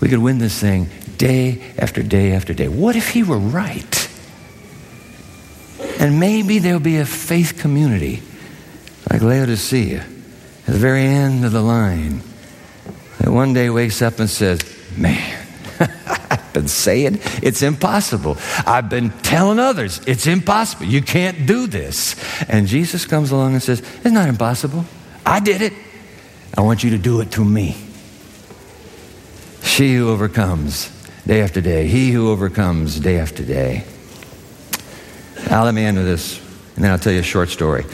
We 0.00 0.08
could 0.08 0.18
win 0.18 0.38
this 0.38 0.58
thing 0.58 0.88
day 1.16 1.62
after 1.78 2.02
day 2.02 2.32
after 2.32 2.54
day. 2.54 2.68
What 2.68 2.96
if 2.96 3.10
He 3.10 3.22
were 3.22 3.38
right? 3.38 4.01
And 6.02 6.18
maybe 6.18 6.58
there'll 6.58 6.80
be 6.80 6.96
a 6.96 7.06
faith 7.06 7.60
community 7.60 8.22
like 9.08 9.22
Laodicea 9.22 10.00
at 10.00 10.66
the 10.66 10.72
very 10.72 11.04
end 11.04 11.44
of 11.44 11.52
the 11.52 11.62
line 11.62 12.22
that 13.20 13.30
one 13.30 13.52
day 13.52 13.70
wakes 13.70 14.02
up 14.02 14.18
and 14.18 14.28
says, 14.28 14.60
Man, 14.98 15.46
I've 15.78 16.52
been 16.52 16.66
saying 16.66 17.20
it's 17.40 17.62
impossible. 17.62 18.36
I've 18.66 18.90
been 18.90 19.10
telling 19.20 19.60
others 19.60 20.00
it's 20.04 20.26
impossible. 20.26 20.86
You 20.86 21.02
can't 21.02 21.46
do 21.46 21.68
this. 21.68 22.16
And 22.48 22.66
Jesus 22.66 23.06
comes 23.06 23.30
along 23.30 23.52
and 23.52 23.62
says, 23.62 23.78
It's 23.78 24.10
not 24.10 24.28
impossible. 24.28 24.84
I 25.24 25.38
did 25.38 25.62
it. 25.62 25.72
I 26.58 26.62
want 26.62 26.82
you 26.82 26.90
to 26.90 26.98
do 26.98 27.20
it 27.20 27.26
through 27.26 27.44
me. 27.44 27.76
She 29.62 29.94
who 29.94 30.10
overcomes 30.10 30.90
day 31.28 31.42
after 31.42 31.60
day, 31.60 31.86
he 31.86 32.10
who 32.10 32.28
overcomes 32.28 32.98
day 32.98 33.20
after 33.20 33.44
day. 33.44 33.84
Now, 35.50 35.64
let 35.64 35.74
me 35.74 35.84
end 35.84 35.98
with 35.98 36.06
this, 36.06 36.40
and 36.76 36.84
then 36.84 36.92
I'll 36.92 36.98
tell 36.98 37.12
you 37.12 37.20
a 37.20 37.24
short 37.24 37.50
story. 37.50 37.84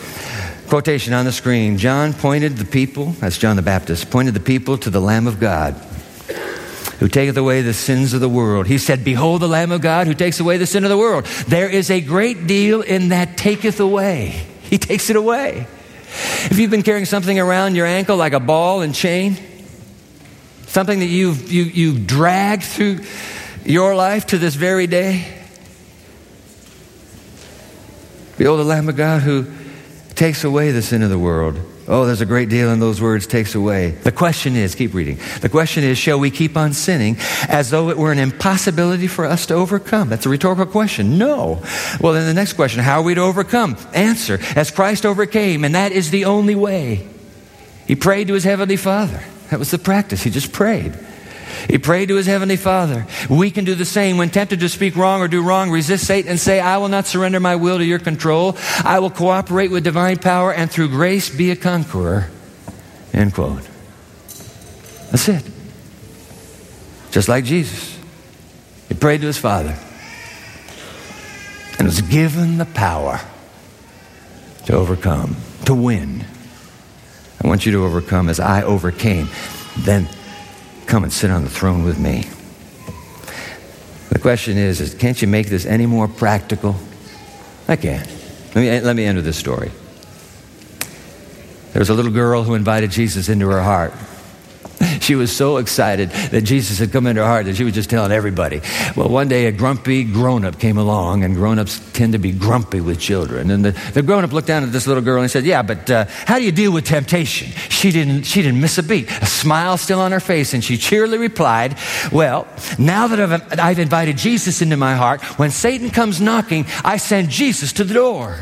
Quotation 0.69 1.15
on 1.15 1.25
the 1.25 1.33
screen 1.33 1.79
John 1.79 2.13
pointed 2.13 2.57
the 2.57 2.65
people, 2.65 3.13
that's 3.13 3.39
John 3.39 3.57
the 3.57 3.63
Baptist, 3.63 4.11
pointed 4.11 4.35
the 4.35 4.41
people 4.41 4.77
to 4.79 4.91
the 4.91 5.01
Lamb 5.01 5.27
of 5.27 5.41
God 5.41 5.75
who 6.99 7.09
taketh 7.09 7.37
away 7.37 7.63
the 7.63 7.73
sins 7.73 8.13
of 8.13 8.21
the 8.21 8.29
world. 8.29 8.67
He 8.67 8.79
said, 8.79 9.05
Behold 9.05 9.41
the 9.41 9.49
Lamb 9.49 9.73
of 9.73 9.81
God 9.81 10.07
who 10.07 10.15
takes 10.15 10.41
away 10.41 10.57
the 10.57 10.67
sin 10.67 10.85
of 10.85 10.91
the 10.91 10.99
world. 10.99 11.25
There 11.47 11.69
is 11.69 11.91
a 11.91 12.01
great 12.01 12.47
deal 12.47 12.83
in 12.83 13.11
that 13.11 13.37
taketh 13.37 13.81
away. 13.81 14.47
He 14.63 14.79
takes 14.79 15.09
it 15.09 15.17
away. 15.17 15.67
If 16.51 16.59
you've 16.59 16.71
been 16.71 16.83
carrying 16.83 17.05
something 17.05 17.39
around 17.39 17.77
your 17.77 17.87
ankle 17.87 18.17
like 18.17 18.33
a 18.33 18.41
ball 18.41 18.83
and 18.83 18.95
chain, 18.95 19.37
something 20.67 20.99
that 20.99 21.07
you've, 21.07 21.53
you, 21.53 21.63
you've 21.65 22.07
dragged 22.07 22.65
through 22.65 23.01
your 23.65 23.95
life 23.95 24.27
to 24.27 24.39
this 24.39 24.55
very 24.55 24.87
day, 24.87 25.38
Behold 28.39 28.61
the 28.61 28.65
Lamb 28.65 28.89
of 28.89 28.97
God 28.97 29.23
who 29.23 29.47
takes 30.15 30.45
away 30.45 30.71
the 30.71 30.83
sin 30.83 31.03
of 31.03 31.11
the 31.11 31.19
world. 31.19 31.61
Oh, 31.89 32.05
there's 32.05 32.21
a 32.21 32.27
great 32.27 32.49
deal 32.49 32.71
in 32.71 32.81
those 32.81 33.01
words, 33.01 33.27
takes 33.27 33.55
away. 33.55 33.91
The 33.91 34.13
question 34.13 34.57
is, 34.57 34.75
keep 34.75 34.93
reading. 34.95 35.19
The 35.41 35.49
question 35.49 35.85
is, 35.85 35.97
shall 35.97 36.19
we 36.21 36.31
keep 36.31 36.57
on 36.57 36.73
sinning 36.73 37.17
as 37.49 37.71
though 37.71 37.89
it 37.89 37.97
were 37.97 38.13
an 38.13 38.19
impossibility 38.19 39.07
for 39.07 39.25
us 39.25 39.47
to 39.47 39.55
overcome? 39.55 40.09
That's 40.09 40.27
a 40.27 40.29
rhetorical 40.29 40.67
question. 40.67 41.19
No. 41.19 41.63
Well, 42.01 42.13
then 42.13 42.27
the 42.27 42.35
next 42.35 42.53
question, 42.53 42.83
how 42.83 43.01
are 43.01 43.03
we 43.03 43.15
to 43.15 43.23
overcome? 43.23 43.77
Answer, 43.95 44.39
as 44.55 44.71
Christ 44.71 45.07
overcame, 45.07 45.65
and 45.65 45.75
that 45.75 45.93
is 45.93 46.11
the 46.11 46.27
only 46.27 46.55
way. 46.55 47.09
He 47.87 47.97
prayed 47.97 48.29
to 48.29 48.35
his 48.35 48.45
heavenly 48.45 48.77
Father. 48.77 49.23
That 49.51 49.59
was 49.59 49.71
the 49.71 49.79
practice. 49.79 50.23
He 50.23 50.31
just 50.31 50.53
prayed. 50.53 50.95
He 51.69 51.79
prayed 51.79 52.09
to 52.09 52.17
his 52.17 52.27
heavenly 52.27 52.57
Father. 52.57 53.07
We 53.29 53.51
can 53.51 53.65
do 53.65 53.75
the 53.75 53.85
same. 53.85 54.19
When 54.19 54.31
tempted 54.31 54.61
to 54.61 54.69
speak 54.69 54.97
wrong 54.97 55.21
or 55.21 55.29
do 55.29 55.43
wrong, 55.43 55.71
resist 55.71 56.07
Satan 56.07 56.31
and 56.31 56.41
say, 56.41 56.61
I 56.61 56.79
will 56.79 56.89
not 56.89 57.07
surrender 57.07 57.41
my 57.41 57.57
will 57.57 57.79
to 57.79 57.85
your 57.85 57.99
control. 57.99 58.57
I 58.85 58.99
will 58.99 59.11
cooperate 59.11 59.71
with 59.71 59.85
divine 59.85 60.19
power 60.19 60.53
and 60.53 60.71
through 60.71 60.89
grace 60.89 61.29
be 61.29 61.51
a 61.51 61.57
conqueror. 61.57 62.31
End 63.13 63.35
quote. 63.35 63.63
That's 65.11 65.29
it. 65.29 65.45
Just 67.11 67.29
like 67.29 67.45
Jesus. 67.45 67.99
He 68.89 68.95
prayed 68.95 69.21
to 69.23 69.27
his 69.27 69.39
Father 69.39 69.77
and 71.79 71.87
was 71.87 72.01
given 72.03 72.59
the 72.59 72.67
power 72.67 73.21
to 74.67 74.75
overcome, 74.75 75.37
to 75.65 75.75
win. 75.75 76.25
I 77.43 77.49
want 77.49 77.65
you 77.65 77.73
to 77.73 77.85
overcome 77.85 78.29
as 78.29 78.41
I 78.41 78.63
overcame. 78.63 79.29
Then 79.79 80.09
Come 80.89 81.05
and 81.05 81.13
sit 81.13 81.31
on 81.31 81.45
the 81.45 81.51
throne 81.51 81.85
with 81.85 81.99
me. 81.99 82.25
The 84.09 84.19
question 84.19 84.57
is, 84.57 84.81
is 84.81 84.95
can't 84.95 85.21
you 85.21 85.29
make 85.29 85.49
this 85.49 85.67
any 85.67 85.85
more 85.85 86.09
practical? 86.09 86.77
I 87.69 87.77
can. 87.77 88.09
Let 88.55 88.57
me, 88.57 88.81
let 88.81 88.97
me 88.97 89.05
end 89.05 89.17
with 89.17 89.27
this 89.27 89.37
story. 89.37 89.71
There 91.75 91.81
was 91.81 91.91
a 91.91 91.95
little 91.95 92.11
girl 92.11 92.43
who 92.43 92.55
invited 92.55 92.91
Jesus 92.91 93.29
into 93.29 93.51
her 93.51 93.63
heart. 93.63 93.93
She 95.09 95.15
was 95.15 95.35
so 95.35 95.57
excited 95.57 96.11
that 96.11 96.43
Jesus 96.43 96.79
had 96.79 96.93
come 96.93 97.07
into 97.07 97.23
her 97.23 97.27
heart 97.27 97.47
that 97.47 97.57
she 97.57 97.65
was 97.65 97.73
just 97.73 97.89
telling 97.89 98.13
everybody. 98.13 98.61
Well, 98.95 99.09
one 99.09 99.29
day 99.29 99.47
a 99.47 99.53
grumpy 99.53 100.05
grown 100.05 100.45
up 100.45 100.59
came 100.59 100.77
along, 100.77 101.25
and 101.25 101.35
grown 101.35 101.59
ups 101.59 101.81
tend 101.95 102.13
to 102.13 102.19
be 102.19 102.31
grumpy 102.31 102.83
with 102.83 103.01
children. 103.01 103.51
And 103.51 103.65
the, 103.65 103.91
the 103.95 104.03
grown 104.03 104.25
up 104.25 104.33
looked 104.33 104.49
down 104.49 104.65
at 104.65 104.73
this 104.73 104.87
little 104.87 105.03
girl 105.03 105.23
and 105.23 105.31
said, 105.31 105.47
Yeah, 105.47 105.63
but 105.63 105.91
uh, 105.91 106.05
how 106.27 106.39
do 106.39 106.45
you 106.45 106.53
deal 106.53 106.73
with 106.73 106.85
temptation? 106.85 107.49
She 107.71 107.91
didn't, 107.91 108.25
she 108.25 108.43
didn't 108.43 108.61
miss 108.61 108.77
a 108.77 108.83
beat, 108.83 109.11
a 109.11 109.27
smile 109.27 109.79
still 109.79 110.01
on 110.01 110.13
her 110.13 110.21
face, 110.21 110.53
and 110.53 110.63
she 110.63 110.77
cheerily 110.77 111.17
replied, 111.17 111.79
Well, 112.13 112.47
now 112.79 113.07
that 113.07 113.19
I've, 113.19 113.59
I've 113.59 113.79
invited 113.79 114.19
Jesus 114.19 114.61
into 114.61 114.77
my 114.77 114.95
heart, 114.95 115.23
when 115.39 115.51
Satan 115.51 115.89
comes 115.89 116.21
knocking, 116.21 116.67
I 116.85 116.99
send 116.99 117.31
Jesus 117.31 117.73
to 117.75 117.85
the 117.85 117.95
door. 117.95 118.37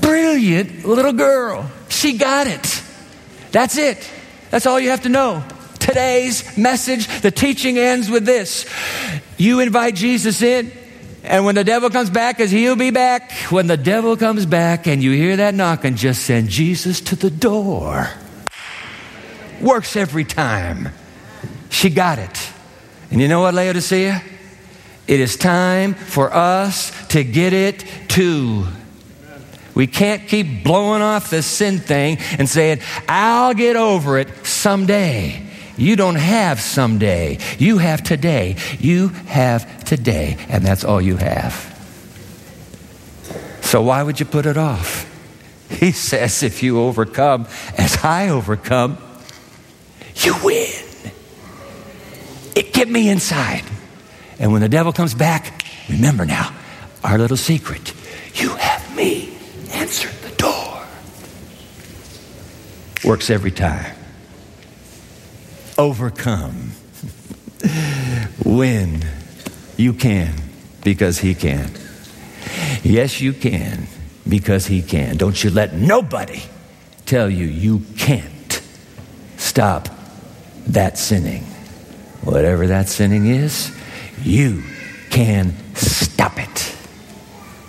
Brilliant 0.00 0.84
little 0.84 1.12
girl. 1.12 1.70
She 1.88 2.18
got 2.18 2.48
it. 2.48 2.82
That's 3.56 3.78
it. 3.78 4.10
That's 4.50 4.66
all 4.66 4.78
you 4.78 4.90
have 4.90 5.04
to 5.04 5.08
know. 5.08 5.42
Today's 5.78 6.58
message, 6.58 7.06
the 7.22 7.30
teaching 7.30 7.78
ends 7.78 8.10
with 8.10 8.26
this. 8.26 8.66
You 9.38 9.60
invite 9.60 9.94
Jesus 9.94 10.42
in, 10.42 10.70
and 11.24 11.46
when 11.46 11.54
the 11.54 11.64
devil 11.64 11.88
comes 11.88 12.10
back, 12.10 12.38
as 12.38 12.50
he'll 12.50 12.76
be 12.76 12.90
back, 12.90 13.32
when 13.48 13.66
the 13.66 13.78
devil 13.78 14.14
comes 14.14 14.44
back 14.44 14.86
and 14.86 15.02
you 15.02 15.12
hear 15.12 15.38
that 15.38 15.54
knocking, 15.54 15.96
just 15.96 16.24
send 16.24 16.50
Jesus 16.50 17.00
to 17.00 17.16
the 17.16 17.30
door. 17.30 18.10
Works 19.62 19.96
every 19.96 20.24
time. 20.24 20.90
She 21.70 21.88
got 21.88 22.18
it. 22.18 22.50
And 23.10 23.22
you 23.22 23.26
know 23.26 23.40
what, 23.40 23.54
Laodicea? 23.54 24.22
It 25.06 25.18
is 25.18 25.34
time 25.34 25.94
for 25.94 26.30
us 26.30 26.92
to 27.08 27.24
get 27.24 27.54
it 27.54 27.86
too. 28.08 28.66
We 29.76 29.86
can't 29.86 30.26
keep 30.26 30.64
blowing 30.64 31.02
off 31.02 31.28
the 31.28 31.42
sin 31.42 31.78
thing 31.78 32.16
and 32.38 32.48
saying, 32.48 32.80
I'll 33.06 33.52
get 33.52 33.76
over 33.76 34.16
it 34.16 34.46
someday. 34.46 35.46
You 35.76 35.96
don't 35.96 36.14
have 36.16 36.60
someday. 36.62 37.38
You 37.58 37.76
have 37.76 38.02
today. 38.02 38.56
You 38.78 39.08
have 39.08 39.84
today. 39.84 40.38
And 40.48 40.64
that's 40.64 40.82
all 40.82 41.02
you 41.02 41.18
have. 41.18 41.74
So 43.60 43.82
why 43.82 44.02
would 44.02 44.18
you 44.18 44.24
put 44.24 44.46
it 44.46 44.56
off? 44.56 45.04
He 45.68 45.90
says, 45.90 46.44
if 46.44 46.62
you 46.62 46.80
overcome 46.80 47.48
as 47.76 48.02
I 48.04 48.28
overcome, 48.28 48.98
you 50.14 50.32
win. 50.44 50.72
It 52.54 52.72
get 52.72 52.88
me 52.88 53.08
inside. 53.10 53.64
And 54.38 54.52
when 54.52 54.62
the 54.62 54.68
devil 54.68 54.92
comes 54.92 55.12
back, 55.12 55.64
remember 55.88 56.24
now, 56.24 56.54
our 57.02 57.18
little 57.18 57.36
secret, 57.36 57.92
you 58.34 58.50
have 58.50 58.96
me 58.96 59.35
answered 59.70 60.14
the 60.22 60.34
door. 60.36 60.82
Works 63.04 63.30
every 63.30 63.50
time. 63.50 63.94
Overcome. 65.78 66.72
Win. 68.44 69.04
You 69.76 69.92
can 69.92 70.34
because 70.82 71.18
He 71.18 71.34
can. 71.34 71.70
Yes, 72.82 73.20
you 73.20 73.32
can 73.32 73.86
because 74.28 74.66
He 74.66 74.82
can. 74.82 75.16
Don't 75.16 75.42
you 75.42 75.50
let 75.50 75.74
nobody 75.74 76.42
tell 77.04 77.28
you 77.28 77.46
you 77.46 77.80
can't 77.98 78.62
stop 79.36 79.88
that 80.66 80.98
sinning. 80.98 81.44
Whatever 82.22 82.66
that 82.68 82.88
sinning 82.88 83.26
is, 83.26 83.76
you 84.22 84.62
can 85.10 85.54
stop 85.74 86.38
it 86.38 86.74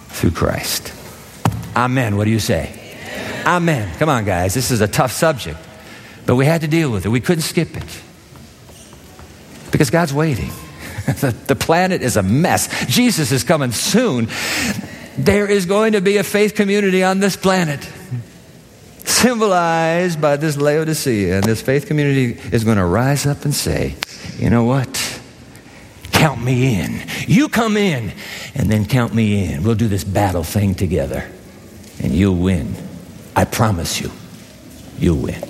through 0.09 0.31
Christ. 0.31 0.96
Amen. 1.77 2.17
What 2.17 2.25
do 2.25 2.31
you 2.31 2.39
say? 2.39 2.73
Amen. 3.45 3.95
Come 3.99 4.09
on, 4.09 4.25
guys. 4.25 4.55
This 4.55 4.71
is 4.71 4.81
a 4.81 4.87
tough 4.87 5.11
subject, 5.11 5.59
but 6.25 6.35
we 6.35 6.45
had 6.45 6.61
to 6.61 6.67
deal 6.67 6.91
with 6.91 7.05
it. 7.05 7.09
We 7.09 7.21
couldn't 7.21 7.43
skip 7.43 7.77
it 7.77 8.01
because 9.71 9.91
God's 9.91 10.11
waiting. 10.11 10.49
the 11.05 11.55
planet 11.57 12.01
is 12.01 12.17
a 12.17 12.23
mess. 12.23 12.87
Jesus 12.87 13.31
is 13.31 13.43
coming 13.43 13.71
soon. 13.71 14.27
There 15.19 15.49
is 15.49 15.67
going 15.67 15.93
to 15.93 16.01
be 16.01 16.17
a 16.17 16.23
faith 16.23 16.55
community 16.55 17.03
on 17.03 17.19
this 17.19 17.37
planet, 17.37 17.87
symbolized 19.05 20.19
by 20.19 20.35
this 20.37 20.57
Laodicea. 20.57 21.35
And 21.35 21.43
this 21.43 21.61
faith 21.61 21.85
community 21.85 22.39
is 22.51 22.63
going 22.63 22.77
to 22.77 22.85
rise 22.85 23.27
up 23.27 23.45
and 23.45 23.53
say, 23.53 23.95
you 24.37 24.49
know 24.49 24.63
what? 24.63 25.21
Count 26.11 26.43
me 26.43 26.79
in. 26.81 27.05
You 27.27 27.49
come 27.49 27.77
in, 27.77 28.11
and 28.55 28.69
then 28.69 28.85
count 28.85 29.13
me 29.13 29.45
in. 29.45 29.63
We'll 29.63 29.75
do 29.75 29.87
this 29.87 30.03
battle 30.03 30.43
thing 30.43 30.73
together, 30.73 31.29
and 32.01 32.13
you'll 32.13 32.35
win. 32.35 32.75
I 33.35 33.45
promise 33.45 34.01
you, 34.01 34.11
you'll 34.97 35.17
win. 35.17 35.43